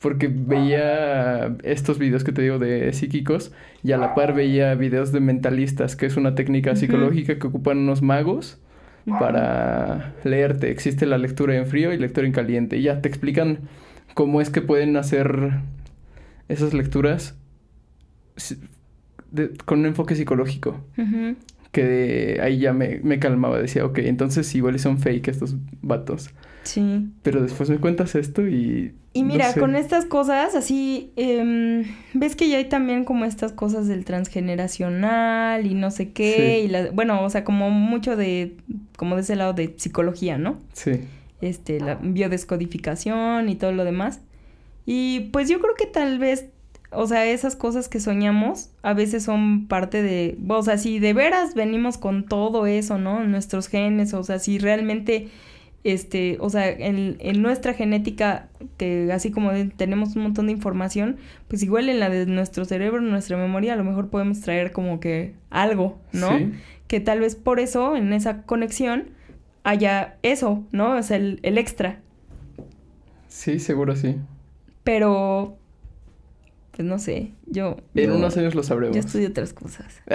[0.00, 3.52] Porque veía estos videos que te digo de psíquicos
[3.84, 7.78] y a la par veía videos de mentalistas, que es una técnica psicológica que ocupan
[7.78, 8.58] unos magos
[9.18, 10.70] para leerte.
[10.70, 12.78] Existe la lectura en frío y lectura en caliente.
[12.78, 13.58] Y ya te explican
[14.14, 15.52] cómo es que pueden hacer
[16.48, 17.36] esas lecturas
[19.30, 20.84] de- con un enfoque psicológico.
[20.98, 21.36] Ujú.
[21.72, 23.58] Que ahí ya me, me calmaba.
[23.60, 26.30] Decía, ok, entonces igual son fake estos vatos.
[26.64, 27.08] Sí.
[27.22, 28.94] Pero después me cuentas esto y...
[29.14, 29.60] Y no mira, sé.
[29.60, 34.04] con estas cosas, así, em, ves que ya hay también como estas cosas del
[34.76, 36.66] transgeneracional y no sé qué, Sí.
[36.66, 38.56] y la, bueno, o sea, como mucho de,
[38.96, 40.58] como de ese lado de psicología, ¿no?
[40.72, 40.92] Sí.
[41.40, 44.20] Este, la biodescodificación y todo lo demás.
[44.86, 46.46] Y pues yo creo que tal vez,
[46.94, 51.12] o sea, esas cosas que soñamos a veces son parte de, o sea, si de
[51.12, 53.24] veras venimos con todo eso, ¿no?
[53.24, 55.28] Nuestros genes, o sea, si realmente,
[55.84, 61.16] este, o sea, en, en nuestra genética, que así como tenemos un montón de información,
[61.48, 64.72] pues igual en la de nuestro cerebro, en nuestra memoria, a lo mejor podemos traer
[64.72, 66.36] como que algo, ¿no?
[66.38, 66.52] Sí.
[66.88, 69.10] que tal vez por eso, en esa conexión,
[69.64, 70.96] haya eso, ¿no?
[70.96, 72.00] O sea, el, el extra.
[73.28, 74.16] Sí, seguro sí.
[74.84, 75.56] Pero,
[76.82, 77.76] pues no sé, yo...
[77.94, 78.96] En yo- unos años lo sabremos.
[78.96, 80.02] Yo estudio otras cosas.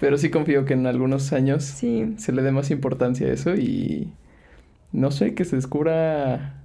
[0.00, 2.14] Pero sí confío que en algunos años Sí.
[2.16, 4.12] se le dé más importancia a eso y
[4.90, 6.58] no sé, que se descubra.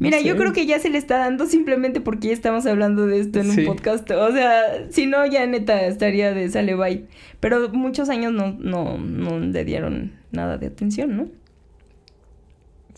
[0.00, 3.20] Mira, yo creo que ya se le está dando simplemente porque ya estamos hablando de
[3.20, 3.60] esto en Sí.
[3.60, 4.10] un podcast.
[4.10, 7.06] O sea, si no, ya neta estaría de sale bye.
[7.40, 11.28] Pero muchos años no, no, no le dieron nada de atención, ¿no?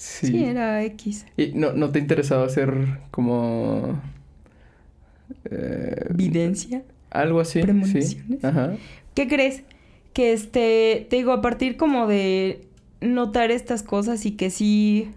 [0.01, 0.28] Sí.
[0.28, 1.26] Sí, era X.
[1.36, 2.72] ¿Y no, no te interesaba hacer
[3.11, 4.01] como.
[5.51, 6.82] eh, Videncia.
[7.11, 7.61] algo así?
[7.84, 8.22] Sí.
[8.42, 8.76] Ajá.
[9.14, 9.62] ¿Qué crees?
[10.14, 12.62] Que este, te digo, a partir como de
[13.03, 15.11] notar estas cosas y que sí,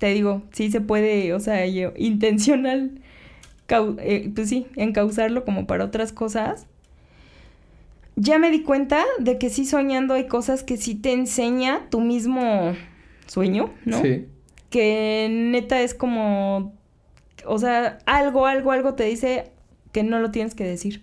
[0.00, 3.00] te digo, sí se puede, o sea, yo, intencional,
[4.00, 6.66] eh, pues sí, encauzarlo como para otras cosas.
[8.16, 12.00] Ya me di cuenta de que sí soñando hay cosas que sí te enseña tu
[12.00, 12.74] mismo
[13.26, 14.00] sueño, ¿no?
[14.02, 14.26] Sí.
[14.70, 16.74] que neta es como,
[17.46, 19.50] o sea, algo, algo, algo te dice
[19.92, 21.02] que no lo tienes que decir.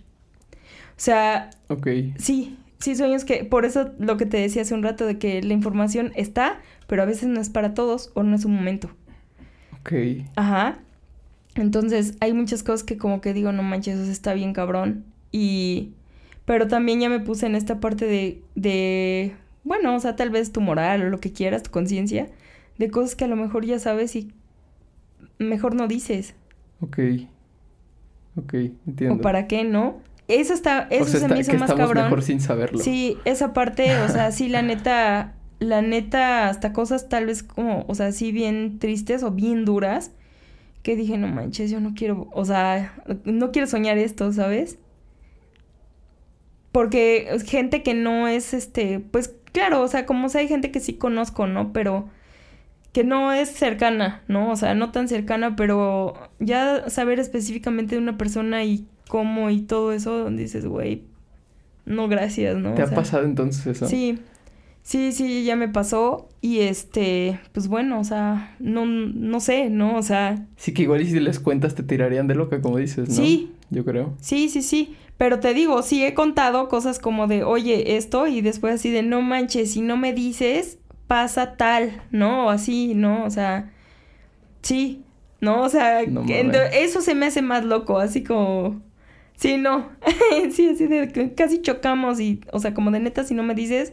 [0.52, 1.88] O sea, Ok.
[2.18, 5.42] sí, sí sueños que, por eso lo que te decía hace un rato de que
[5.42, 8.90] la información está, pero a veces no es para todos o no es un momento.
[9.80, 9.92] Ok.
[10.36, 10.78] Ajá.
[11.56, 15.04] Entonces hay muchas cosas que como que digo, no manches, eso está bien cabrón.
[15.32, 15.92] Y,
[16.44, 19.34] pero también ya me puse en esta parte de, de,
[19.64, 22.28] bueno, o sea, tal vez tu moral o lo que quieras, tu conciencia,
[22.78, 24.32] de cosas que a lo mejor ya sabes y
[25.38, 26.34] mejor no dices.
[26.80, 26.98] Ok.
[28.36, 28.54] Ok,
[28.86, 29.16] entiendo.
[29.16, 30.00] O para qué, ¿no?
[30.26, 32.04] Eso está, eso O sea, se está- me hizo que más estamos cabrón.
[32.04, 32.78] mejor sin saberlo.
[32.80, 37.84] Sí, esa parte, o sea, sí, la neta, la neta, hasta cosas tal vez como,
[37.88, 40.10] o sea, sí bien tristes o bien duras,
[40.82, 42.94] que dije, no manches, yo no quiero, o sea,
[43.24, 44.78] no quiero soñar esto, ¿sabes?
[46.72, 50.80] Porque gente que no es, este, pues claro, o sea, como sea, hay gente que
[50.80, 51.72] sí conozco, ¿no?
[51.72, 52.08] Pero
[52.92, 54.50] que no es cercana, ¿no?
[54.50, 59.62] O sea, no tan cercana, pero ya saber específicamente de una persona y cómo y
[59.62, 61.04] todo eso, dices, güey,
[61.86, 62.74] no gracias, ¿no?
[62.74, 63.86] ¿Te O ha sea, pasado entonces eso?
[63.88, 64.18] Sí,
[64.82, 69.96] sí, sí, ya me pasó y este, pues bueno, o sea, no, no sé, ¿no?
[69.96, 73.08] O sea, Sí, que igual y si les cuentas te tirarían de loca, como dices,
[73.08, 73.14] ¿no?
[73.14, 73.50] Sí.
[73.70, 74.14] Yo creo.
[74.20, 78.40] sí, sí, sí, pero te digo, sí he contado cosas como de, oye, esto y
[78.40, 82.46] después así de, no manches, si no me dices, pasa tal, ¿no?
[82.46, 83.24] O así, ¿no?
[83.24, 83.70] O sea,
[84.62, 85.04] sí,
[85.40, 85.62] ¿no?
[85.62, 86.24] O sea, No
[86.72, 88.82] eso se me hace más loco, así como...
[89.36, 89.90] Sí, no.
[90.52, 93.92] sí, así de casi chocamos y, o sea, como de neta, si no me dices,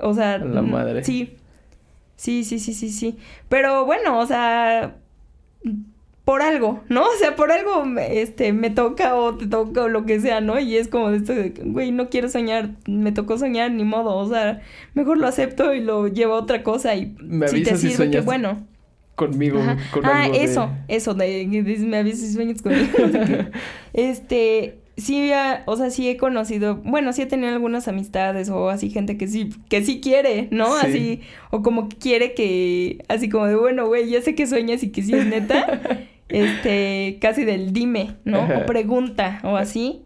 [0.00, 1.04] o sea, la madre.
[1.04, 1.36] Sí.
[2.16, 3.18] Sí, sí, sí, sí, sí.
[3.48, 4.96] Pero bueno, o sea,
[6.24, 7.02] por algo, ¿no?
[7.02, 10.40] O sea, por algo me- este me toca o te toca o lo que sea,
[10.40, 10.58] ¿no?
[10.58, 14.16] Y es como de esto de, güey, no quiero soñar, me tocó soñar, ni modo,
[14.16, 14.62] o sea,
[14.94, 17.90] mejor lo acepto y lo llevo a otra cosa y Me si te avisas si
[17.90, 18.66] sirve, qué bueno.
[19.16, 19.60] Conmigo,
[19.92, 22.88] con ah, algo de- eso, eso, de, dices, me avisas si sueñas conmigo.
[23.92, 25.30] este, sí,
[25.66, 29.28] o sea, sí he conocido, bueno, sí he tenido algunas amistades o así gente que
[29.28, 30.66] sí, que sí quiere, ¿no?
[30.80, 30.86] Sí.
[30.86, 31.20] Así,
[31.50, 34.90] o como que quiere que, así como de, bueno, güey, ya sé que sueñas y
[34.90, 35.80] que sí es neta,
[36.28, 38.40] este, casi del dime, ¿no?
[38.42, 38.58] Ajá.
[38.58, 40.02] O pregunta, o así.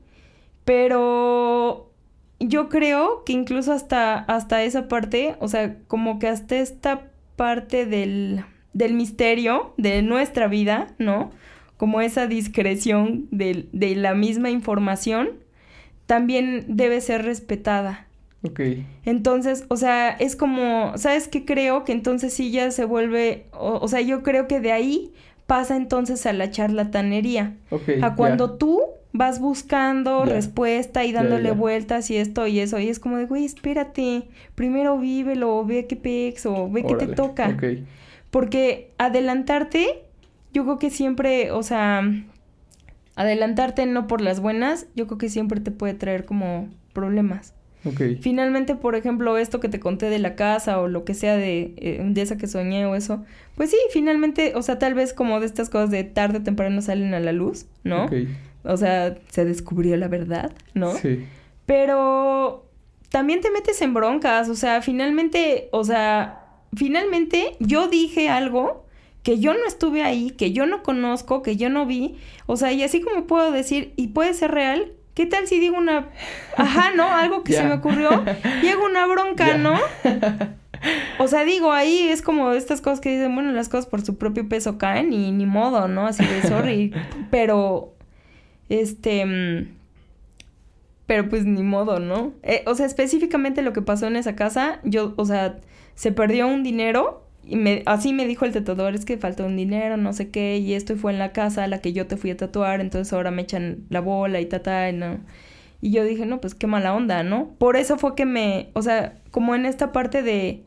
[0.64, 1.90] Pero
[2.40, 7.86] yo creo que incluso hasta, hasta esa parte, o sea, como que hasta esta parte
[7.86, 8.44] del,
[8.74, 11.30] del misterio de nuestra vida, ¿no?
[11.76, 15.30] Como esa discreción del- de, la misma información,
[16.06, 18.06] también debe ser respetada.
[18.42, 18.60] Ok.
[19.04, 21.84] Entonces, o sea, es como, ¿sabes qué creo?
[21.84, 25.12] Que entonces sí ya se vuelve, o, o sea, yo creo que de ahí
[25.48, 27.56] pasa entonces a la charlatanería.
[28.02, 28.82] A cuando tú
[29.14, 32.78] vas buscando respuesta y dándole vueltas y esto y eso.
[32.78, 34.28] Y es como de, güey, espérate.
[34.54, 37.56] Primero vívelo, ve qué pex o ve qué te toca.
[38.30, 40.04] Porque adelantarte,
[40.52, 42.02] yo creo que siempre, o sea,
[43.16, 47.54] adelantarte no por las buenas, yo creo que siempre te puede traer como problemas.
[47.84, 48.00] Ok.
[48.20, 51.74] Finalmente, por ejemplo, esto que te conté de la casa o lo que sea de,
[51.76, 53.24] eh, de esa que soñé o eso,
[53.54, 56.82] pues sí, finalmente, o sea, tal vez como de estas cosas de tarde o temprano
[56.82, 58.04] salen a la luz, ¿no?
[58.04, 58.12] Ok.
[58.64, 60.92] O sea, se descubrió la verdad, ¿no?
[60.94, 61.24] Sí.
[61.66, 62.66] Pero
[63.10, 68.84] también te metes en broncas, o sea, finalmente, o sea, finalmente yo dije algo
[69.22, 72.16] que yo no estuve ahí, que yo no conozco, que yo no vi,
[72.46, 75.76] o sea, y así como puedo decir, y puede ser real, ¿qué tal si digo
[75.76, 76.10] una,
[76.56, 77.08] ajá, ¿no?
[77.08, 78.08] Algo que se me ocurrió,
[78.62, 79.58] y hago una bronca.
[79.58, 79.76] ¿no?
[81.18, 84.16] O sea, digo, ahí es como estas cosas que dicen, bueno, las cosas por su
[84.16, 86.06] propio peso caen y ni modo, ¿no?
[86.06, 86.94] Así de sorry.
[87.32, 87.96] Pero,
[88.68, 89.66] este,
[91.06, 92.32] pero pues ni modo, ¿no?
[92.44, 95.58] Eh, o sea, específicamente lo que pasó en esa casa, yo, o sea,
[95.96, 99.56] se perdió un dinero y me, así me dijo el tatuador, es que faltó un
[99.56, 102.16] dinero, no sé qué, y esto fue en la casa a la que yo te
[102.16, 105.18] fui a tatuar, entonces ahora me echan la bola y ta, y no.
[105.80, 107.50] Y yo dije, no, pues qué mala onda, ¿no?
[107.58, 110.62] Por eso fue que me, o sea, como en esta parte de,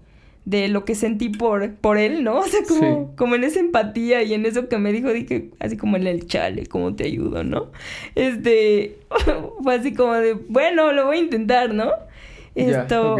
[0.46, 2.40] de lo que sentí por, por él, ¿no?
[2.40, 5.78] O sea, como, como en esa empatía y en eso que me dijo, dije, así
[5.78, 7.72] como en el chale, ¿cómo te ayudo, no?
[8.16, 8.98] Este,
[9.64, 11.92] fue así como de, bueno, lo voy a intentar, ¿no?
[12.54, 13.18] Esto,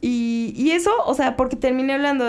[0.00, 2.24] y, y, eso, o sea, porque terminé hablando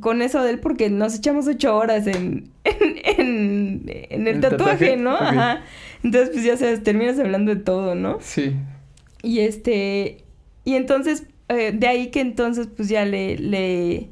[0.00, 5.16] con eso de él porque nos echamos ocho horas en, en, en, el, tatuaje, ¿no?
[5.16, 5.62] Ajá.
[6.02, 8.18] Entonces, pues ya sabes, terminas hablando de todo, ¿no?
[8.20, 8.54] Sí.
[9.22, 10.18] Y este,
[10.64, 14.10] y entonces, eh, de ahí que entonces, pues ya le, le,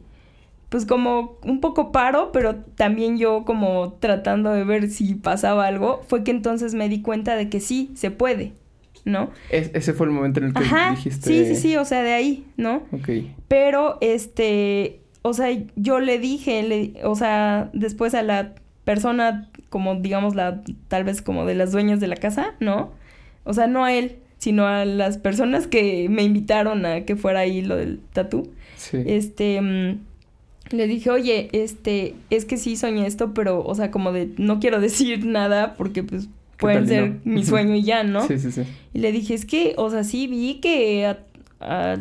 [0.70, 6.02] pues como un poco paro, pero también yo como tratando de ver si pasaba algo,
[6.08, 8.54] fue que entonces me di cuenta de que sí, se puede.
[9.04, 9.30] ¿No?
[9.50, 11.26] ese fue el momento en el que dijiste.
[11.26, 12.84] Sí, sí, sí, o sea, de ahí, ¿no?
[12.92, 13.08] Ok.
[13.48, 19.96] Pero, este, o sea, yo le dije, le, o sea, después a la persona, como
[19.96, 22.92] digamos, la, tal vez como de las dueñas de la casa, ¿no?
[23.44, 27.40] O sea, no a él, sino a las personas que me invitaron a que fuera
[27.40, 28.52] ahí lo del tatú.
[28.76, 29.02] Sí.
[29.06, 30.00] Este, mm,
[30.70, 34.60] le dije, oye, este, es que sí soñé esto, pero, o sea, como de, no
[34.60, 36.28] quiero decir nada porque, pues,
[36.58, 38.26] pueden ser mi sueño y ya, ¿no?
[38.26, 38.62] Sí, sí, sí.
[38.92, 41.96] Y le dije, es que, o sea, sí vi que a,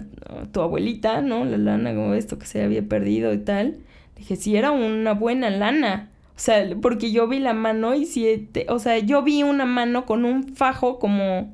[0.51, 1.45] tu abuelita, ¿no?
[1.45, 3.78] La lana, como esto que se había perdido y tal.
[4.18, 6.10] Dije, sí, era una buena lana.
[6.36, 10.06] O sea, porque yo vi la mano y sí, o sea, yo vi una mano
[10.06, 11.54] con un fajo como,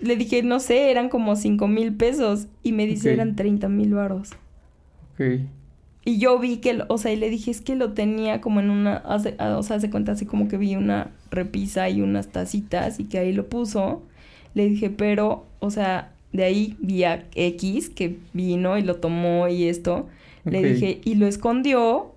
[0.00, 2.46] le dije, no sé, eran como cinco mil pesos.
[2.62, 4.32] Y me dice, eran treinta mil varos.
[5.14, 5.40] Ok.
[6.04, 8.70] Y yo vi que, o sea, y le dije, es que lo tenía como en
[8.70, 13.04] una, o sea, se cuenta así como que vi una repisa y unas tacitas y
[13.04, 14.02] que ahí lo puso.
[14.54, 19.48] Le dije, pero, o sea, de ahí vi a X que vino y lo tomó
[19.48, 20.08] y esto.
[20.44, 22.14] Le dije, y lo escondió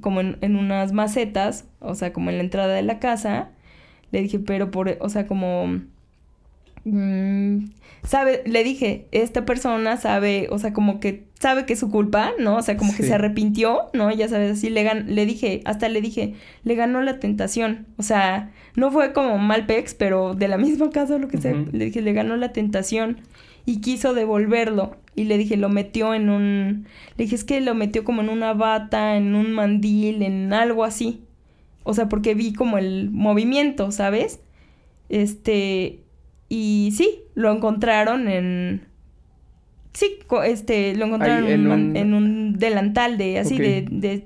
[0.00, 3.48] como en, en, unas macetas, o sea, como en la entrada de la casa.
[4.12, 5.80] Le dije, pero por, o sea, como
[6.84, 7.66] Mm,
[8.02, 12.32] sabe, le dije, esta persona sabe, o sea, como que sabe que es su culpa,
[12.38, 12.56] ¿no?
[12.56, 14.10] O sea, como que se arrepintió, ¿no?
[14.10, 17.86] Ya sabes, así le, gan le dije, hasta le dije, le ganó la tentación.
[17.96, 21.52] O sea, no fue como Malpex, pero de la misma casa lo que sea.
[21.52, 23.18] Le dije, le ganó la tentación
[23.66, 24.96] y quiso devolverlo.
[25.16, 26.86] Y le dije, lo metió en un...
[27.16, 30.84] Le dije, es que lo metió como en una bata, en un mandil, en algo
[30.84, 31.24] así.
[31.82, 34.40] O sea, porque vi como el movimiento, ¿sabes?
[35.08, 36.00] Este,
[36.50, 38.82] y sí, lo encontraron en...
[39.94, 42.58] Sí, este, lo encontraron en, un...
[42.58, 44.24] delantal de así de, de,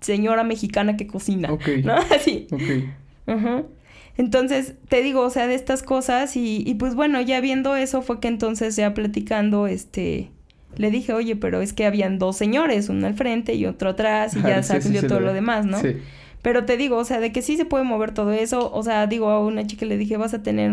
[0.00, 1.48] señora mexicana que cocina.
[1.84, 1.94] ¿No?
[2.16, 2.46] Así.
[2.50, 3.66] Ok.
[4.16, 8.02] Entonces, te digo, o sea, de estas cosas y, y pues bueno, ya viendo eso
[8.02, 10.30] fue que entonces ya platicando, este,
[10.76, 14.36] le dije, oye, pero es que habían dos señores, uno al frente y otro atrás
[14.36, 15.80] y ya salió todo lo demás, ¿no?
[15.80, 15.96] Sí.
[16.42, 18.72] Pero te digo, o sea, de que sí se puede mover todo eso.
[18.72, 20.72] O sea, digo, a una chica le dije, vas a tener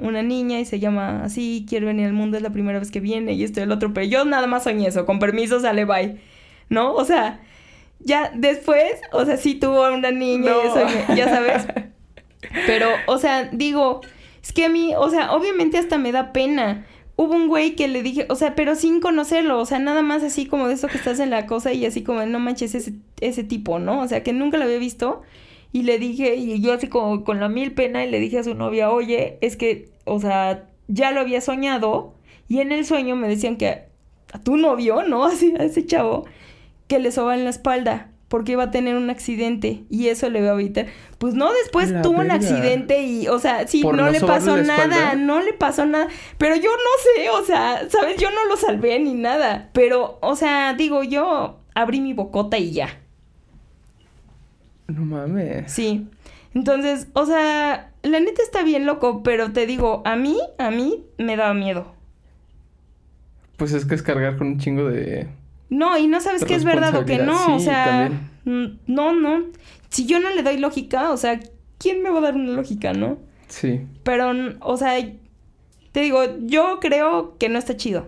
[0.00, 3.00] una niña y se llama así, quiere venir al mundo, es la primera vez que
[3.00, 3.94] viene y esto y el otro.
[3.94, 6.16] Pero yo nada más soñé eso, con permiso sale bye.
[6.68, 6.94] ¿No?
[6.94, 7.40] O sea,
[8.00, 11.66] ya después, o sea, sí tuvo una niña y eso, ya sabes.
[12.66, 14.00] Pero, o sea, digo,
[14.42, 16.86] es que a mí, o sea, obviamente hasta me da pena
[17.18, 20.22] hubo un güey que le dije, o sea, pero sin conocerlo, o sea, nada más
[20.22, 22.94] así como de eso que estás en la cosa y así como, no manches ese,
[23.20, 24.02] ese tipo, ¿no?
[24.02, 25.22] O sea, que nunca lo había visto.
[25.72, 28.44] Y le dije, y yo así como con la mil pena, y le dije a
[28.44, 32.14] su novia, oye, es que, o sea, ya lo había soñado.
[32.48, 33.88] Y en el sueño me decían que
[34.32, 35.24] a tu novio, ¿no?
[35.26, 36.24] Así, a ese chavo,
[36.86, 40.40] que le soba en la espalda porque iba a tener un accidente y eso le
[40.40, 40.86] iba a evitar.
[41.16, 45.40] Pues no, después tuvo un accidente y, o sea, sí, no, le pasó nada, no
[45.40, 46.08] le pasó nada.
[46.36, 48.20] Pero yo no sé, o sea, ¿sabes?
[48.20, 49.70] Yo no lo salvé ni nada.
[49.72, 53.00] Pero, o sea, digo, yo abrí mi bocota y ya.
[54.88, 55.72] No mames.
[55.72, 56.06] Sí.
[56.54, 61.06] Entonces, o sea, la neta está bien loco, pero te digo, a mí, a mí
[61.16, 61.94] me daba miedo.
[63.56, 65.28] Pues es que es cargar con un chingo de
[65.70, 68.10] no, y no sabes qué es verdad o qué no, o sea,
[68.44, 69.44] no, no.
[69.90, 71.40] Si yo no le doy lógica, o sea,
[71.78, 73.18] ¿quién me va a dar una lógica, no?
[73.48, 73.80] Sí.
[74.02, 74.98] Pero, o sea,
[75.92, 78.06] te digo, yo creo que no está chido.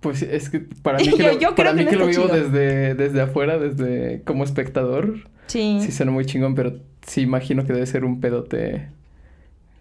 [0.00, 3.58] Pues es que para mí que lo, para mí que, lo vivo desde, desde afuera,
[3.58, 5.28] desde como espectador.
[5.46, 5.78] Sí.
[5.80, 8.88] Sí suena muy chingón, pero sí imagino que debe ser un pedote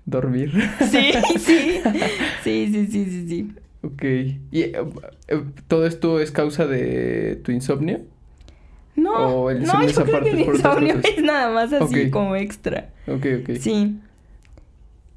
[0.05, 0.51] dormir.
[0.89, 1.81] Sí, sí.
[2.43, 3.51] Sí, sí, sí, sí, sí.
[3.83, 4.03] Ok.
[4.03, 4.83] ¿Y eh,
[5.27, 8.01] eh, todo esto es causa de tu insomnio?
[8.95, 12.89] No, no, yo creo que el insomnio es nada más así como extra.
[13.07, 13.55] Ok, ok.
[13.59, 13.99] Sí.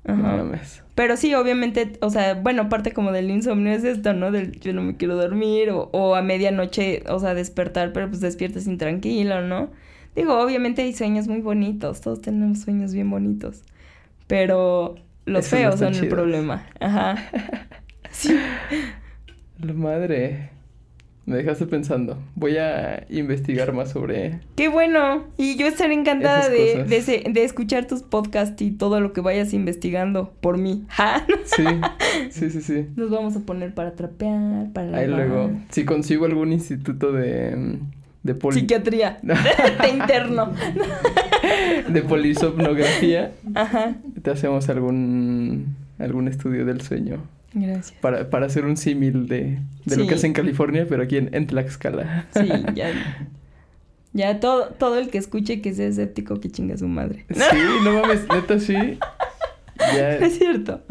[0.05, 0.37] Ajá.
[0.37, 0.83] mames.
[0.95, 4.31] Pero sí, obviamente, o sea, bueno, parte como del insomnio es esto, ¿no?
[4.31, 8.21] Del yo no me quiero dormir o, o a medianoche, o sea, despertar, pero pues
[8.21, 9.71] despiertas intranquilo, ¿no?
[10.15, 13.63] Digo, obviamente hay sueños muy bonitos, todos tenemos sueños bien bonitos,
[14.27, 16.67] pero los feos son el problema.
[16.81, 17.17] Ajá.
[18.11, 18.35] Sí.
[19.61, 20.51] La madre.
[21.27, 22.19] Me dejaste pensando.
[22.35, 24.41] Voy a investigar más sobre.
[24.57, 25.25] Qué bueno.
[25.37, 30.33] Y yo estaré encantada de, de, escuchar tus podcasts y todo lo que vayas investigando
[30.41, 30.87] por mí.
[30.89, 31.25] Ja.
[31.45, 31.63] Sí,
[32.31, 32.87] sí, sí, sí.
[32.97, 35.27] Nos vamos a poner para trapear, para Ahí lavar.
[35.29, 37.79] luego, si consigo algún instituto de,
[38.25, 39.19] de, poli- Psiquiatría.
[39.23, 40.53] de interno.
[41.89, 43.95] de polisomnografía, Ajá.
[44.23, 47.23] te hacemos algún, algún estudio del sueño.
[47.53, 47.93] Gracias.
[48.01, 51.35] Para, para hacer un símil de, de lo que hace en California, pero aquí en,
[51.35, 52.27] en Tlaxcala.
[52.35, 52.93] Sí, ya.
[54.13, 57.25] Ya todo, todo el que escuche que sea escéptico que chinga su madre.
[57.31, 58.99] Sí, no mames, neta sí.
[59.95, 60.83] Ya es cierto.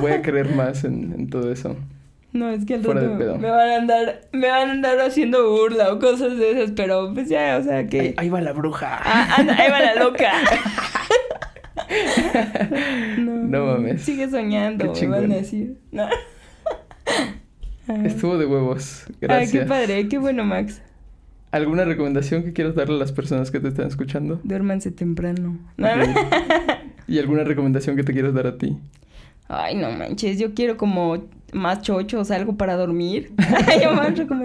[0.00, 1.76] voy a creer más en, en todo eso.
[2.32, 3.38] No, es que al rato pedo.
[3.38, 7.12] me van a andar, me van a andar haciendo burla o cosas de esas, pero
[7.14, 8.00] pues ya, o sea que.
[8.00, 9.00] Ahí, ahí va la bruja.
[9.02, 10.32] Ah, anda, ahí va la loca.
[13.18, 14.02] no, No mames.
[14.02, 15.32] Sigue soñando, Qué me van chingón.
[15.32, 15.76] a decir.
[15.92, 16.06] No.
[18.04, 19.04] Estuvo de huevos.
[19.08, 19.50] Ay, Gracias.
[19.62, 20.82] qué padre, qué bueno, Max.
[21.50, 24.38] ¿Alguna recomendación que quieras darle a las personas que te están escuchando?
[24.44, 25.56] Duérmanse temprano.
[27.06, 28.76] ¿Y alguna recomendación que te quieras dar a ti?
[29.48, 31.24] Ay, no manches, yo quiero como
[31.54, 33.32] más chochos, algo para dormir.
[33.82, 34.38] yo más Ay, chochos.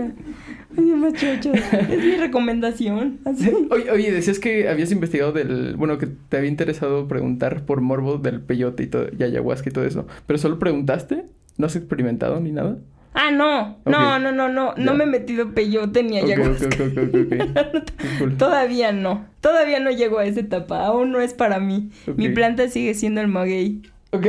[0.76, 3.20] Es mi recomendación.
[3.26, 3.52] Así.
[3.70, 5.76] Oye, oye, decías que habías investigado del...
[5.76, 9.74] Bueno, que te había interesado preguntar por morbo del peyote y, todo, y ayahuasca y
[9.74, 10.08] todo eso.
[10.26, 11.26] ¿Pero solo preguntaste?
[11.58, 12.78] ¿No has experimentado ni nada?
[13.14, 13.78] Ah, no.
[13.86, 14.74] No, no, no, no.
[14.76, 14.94] No Ya.
[14.94, 16.66] me he metido peyote ni ayahuasca.
[16.66, 17.84] ok, ok, ok, ok.
[17.98, 18.38] Qué cool.
[18.38, 19.26] Todavía no.
[19.40, 20.86] Todavía no llego a esa etapa.
[20.86, 21.92] Aún no es para mí.
[22.18, 23.84] Mi planta sigue siendo el maguey.
[24.12, 24.26] Ok.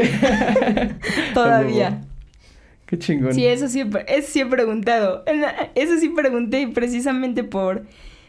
[1.34, 2.00] Todavía.
[2.94, 3.34] Qué chingón.
[3.34, 5.24] Sí, eso sí, eso sí he preguntado.
[5.74, 7.86] Eso sí pregunté y precisamente por,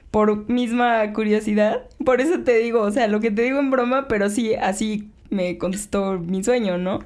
[0.09, 1.83] por misma curiosidad.
[2.03, 5.09] Por eso te digo, o sea, lo que te digo en broma, pero sí, así
[5.29, 6.99] me contestó mi sueño, ¿no?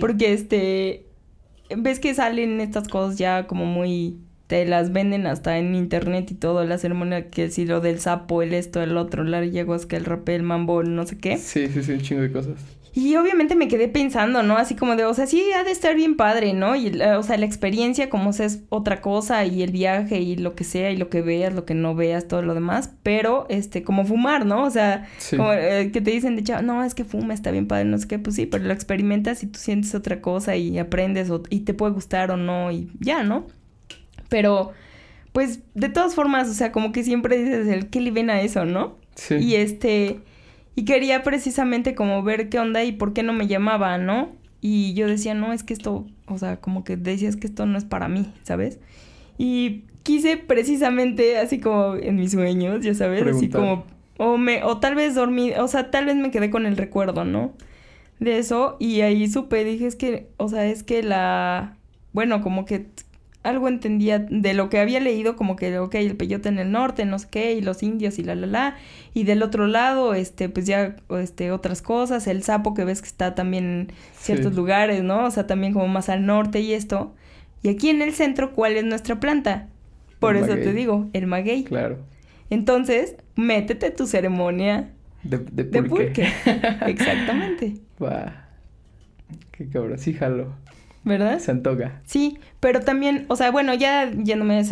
[0.00, 1.04] Porque este,
[1.76, 4.16] ves que salen estas cosas ya como muy,
[4.48, 8.42] te las venden hasta en internet y todo, la ceremonia que si lo del sapo,
[8.42, 11.38] el esto, el otro, la ayahuasca, el rapé, el mambo, no sé qué.
[11.38, 12.56] Sí, sí, sí, un chingo de cosas.
[12.96, 14.56] Y obviamente me quedé pensando, ¿no?
[14.56, 16.76] Así como de, o sea, sí, ha de estar bien padre, ¿no?
[16.76, 20.54] Y, o sea, la experiencia como sea es otra cosa y el viaje y lo
[20.54, 23.82] que sea y lo que veas, lo que no veas, todo lo demás, pero, este,
[23.82, 24.62] como fumar, ¿no?
[24.62, 25.36] O sea, Sí.
[25.36, 27.98] como eh, que te dicen de chavo, no, es que fuma, está bien padre, no
[27.98, 31.42] sé qué, pues sí, pero lo experimentas y tú sientes otra cosa y aprendes o-
[31.50, 33.48] y te puede gustar o no y ya, ¿no?
[34.28, 34.72] Pero,
[35.32, 38.40] pues, de todas formas, o sea, como que siempre dices, el ¿qué le ven a
[38.40, 38.96] eso, no?
[39.16, 39.34] Sí.
[39.34, 40.20] Y este,
[40.76, 44.30] y quería precisamente como ver qué onda y por qué no me llamaba, ¿no?
[44.60, 47.78] Y yo decía, no, es que esto, o sea, como que decías que esto no
[47.78, 48.78] es para mí, ¿sabes?
[49.38, 53.84] Y quise precisamente, así como en mis sueños, ya sabes, así como,
[54.16, 57.24] o me, o tal vez dormí, o sea, tal vez me quedé con el recuerdo,
[57.24, 57.52] ¿no?
[58.20, 61.76] De eso, y ahí supe, dije, es que, o sea, es que la,
[62.12, 62.86] bueno, como que
[63.44, 67.04] algo entendía de lo que había leído, como que, ok, el peyote en el norte,
[67.04, 68.76] no sé qué, y los indios y la, la, la,
[69.14, 73.08] y del otro lado, este, pues ya, este, otras cosas, el sapo que ves que
[73.08, 74.56] está también en ciertos Sí.
[74.56, 75.24] lugares, ¿no?
[75.26, 77.14] O sea, también como más al norte y esto.
[77.62, 79.68] Y aquí en el centro, ¿cuál es nuestra planta?
[80.18, 81.64] Por El eso te digo, el maguey.
[81.64, 81.98] Claro.
[82.50, 84.90] Entonces, métete tu ceremonia
[85.22, 86.28] De, de pulque.
[86.86, 87.74] Exactamente.
[88.02, 88.48] Va.
[89.52, 89.98] Qué cabrón.
[89.98, 90.54] Sí, jalo.
[91.04, 91.38] ¿Verdad?
[91.38, 92.00] Se antoja.
[92.04, 94.62] Sí, pero también, o sea, bueno, ya yéndome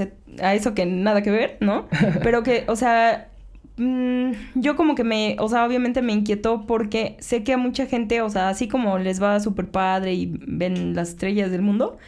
[0.40, 1.88] a, eso que nada que ver, ¿no?
[2.22, 3.28] Pero que, o sea,
[3.76, 7.84] mm, yo como que me, o sea, obviamente me inquietó porque sé que a mucha
[7.84, 11.98] gente, o sea, así como les va súper padre y ven las estrellas del mundo,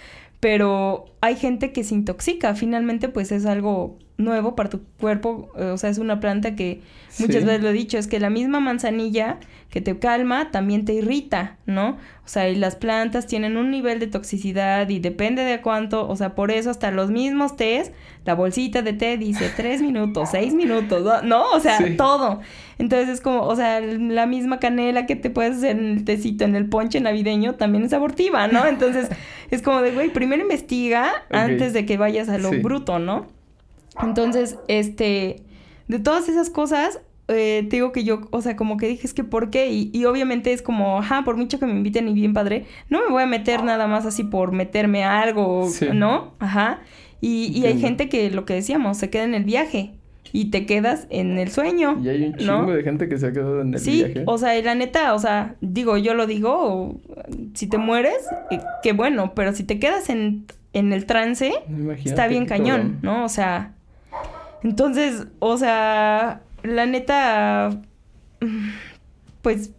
[0.40, 5.64] pero hay gente que se intoxica, finalmente pues es algo nuevo para tu cuerpo, eh,
[5.64, 6.80] o sea, es una planta que
[7.18, 7.46] muchas Sí.
[7.46, 9.38] veces lo he dicho, es que la misma manzanilla
[9.70, 11.90] que te calma también te irrita, ¿no?
[12.24, 16.14] O sea, y las plantas tienen un nivel de toxicidad y depende de cuánto, o
[16.14, 17.90] sea, por eso hasta los mismos tés,
[18.24, 21.50] la bolsita de té dice tres minutos, seis minutos, ¿no?
[21.50, 21.96] O sea, Sí.
[21.96, 22.40] todo.
[22.78, 26.44] Entonces es como, o sea, la misma canela que te puedes hacer en el tecito,
[26.44, 28.64] en el ponche navideño, también es abortiva, ¿no?
[28.66, 29.08] Entonces
[29.50, 32.58] es como de, güey, primero investiga antes de que vayas a lo Sí.
[32.58, 33.26] bruto, ¿no?
[34.03, 35.42] Entonces, este,
[35.88, 39.14] de todas esas cosas, eh, te digo que yo, o sea, como que dije, es
[39.14, 39.68] que ¿por qué?
[39.70, 43.01] Y, y obviamente es como, ajá, por mucho que me inviten y bien padre, no
[43.01, 45.86] me voy a meter nada más así por meterme a algo, Sí.
[45.92, 46.34] ¿no?
[46.38, 46.80] Ajá.
[47.20, 49.92] Y, y hay gente que, lo que decíamos, se queda en el viaje.
[50.36, 51.97] y te quedas en el sueño.
[52.03, 52.38] Y hay un ¿no?
[52.59, 54.24] chingo de gente que se ha quedado en el Sí, viaje.
[54.26, 57.01] o sea, y la neta, o sea, digo, yo lo digo,
[57.55, 58.16] si te mueres,
[58.51, 62.99] eh, qué bueno, pero si te quedas en, en el trance, Imagínate, está bien cañón.
[63.01, 63.24] ¿no?
[63.24, 63.73] O sea,
[64.64, 67.82] entonces, o sea, la neta,
[69.42, 69.72] pues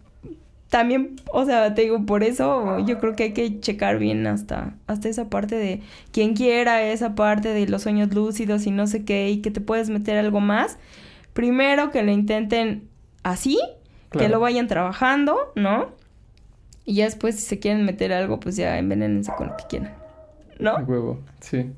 [0.68, 4.74] también, o sea, te digo, por eso yo creo que hay que checar bien hasta,
[4.86, 5.82] hasta esa parte de
[6.12, 9.60] quien quiera, esa parte de los sueños lúcidos y no sé qué, y que te
[9.60, 10.78] puedes meter algo más.
[11.32, 12.88] Primero que lo intenten
[13.24, 13.58] así,
[14.12, 15.90] que lo vayan trabajando, ¿no?
[16.84, 19.94] Y ya después, si se quieren meter algo, pues ya envenenense con lo que quieran,
[20.60, 20.76] ¿no?
[20.76, 21.72] A huevo, sí.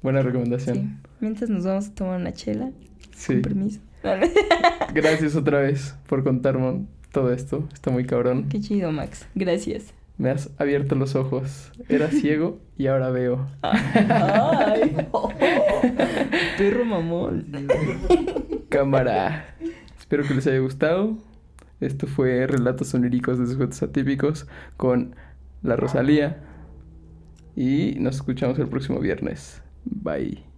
[0.00, 0.22] Buena
[0.60, 0.88] Sí.
[1.20, 2.70] Mientras nos vamos a tomar una chela,
[3.14, 3.34] Sí.
[3.34, 3.80] con permiso.
[4.94, 7.66] Gracias otra vez por contarme todo esto.
[7.72, 8.48] Está muy cabrón.
[8.48, 9.26] Qué chido, Max.
[9.34, 9.92] Gracias.
[10.18, 11.72] Me has abierto los ojos.
[11.88, 13.46] Era ciego y ahora veo.
[13.62, 14.96] Ay,
[16.58, 17.46] perro mamón.
[18.68, 19.56] Cámara.
[19.98, 21.16] Espero que les haya gustado.
[21.80, 24.46] Esto fue Relatos Oníricos de Sujetos Atípicos
[24.76, 25.14] con
[25.62, 26.42] la Rosalía.
[27.54, 29.60] Y nos escuchamos el próximo viernes.
[29.84, 30.55] Bye.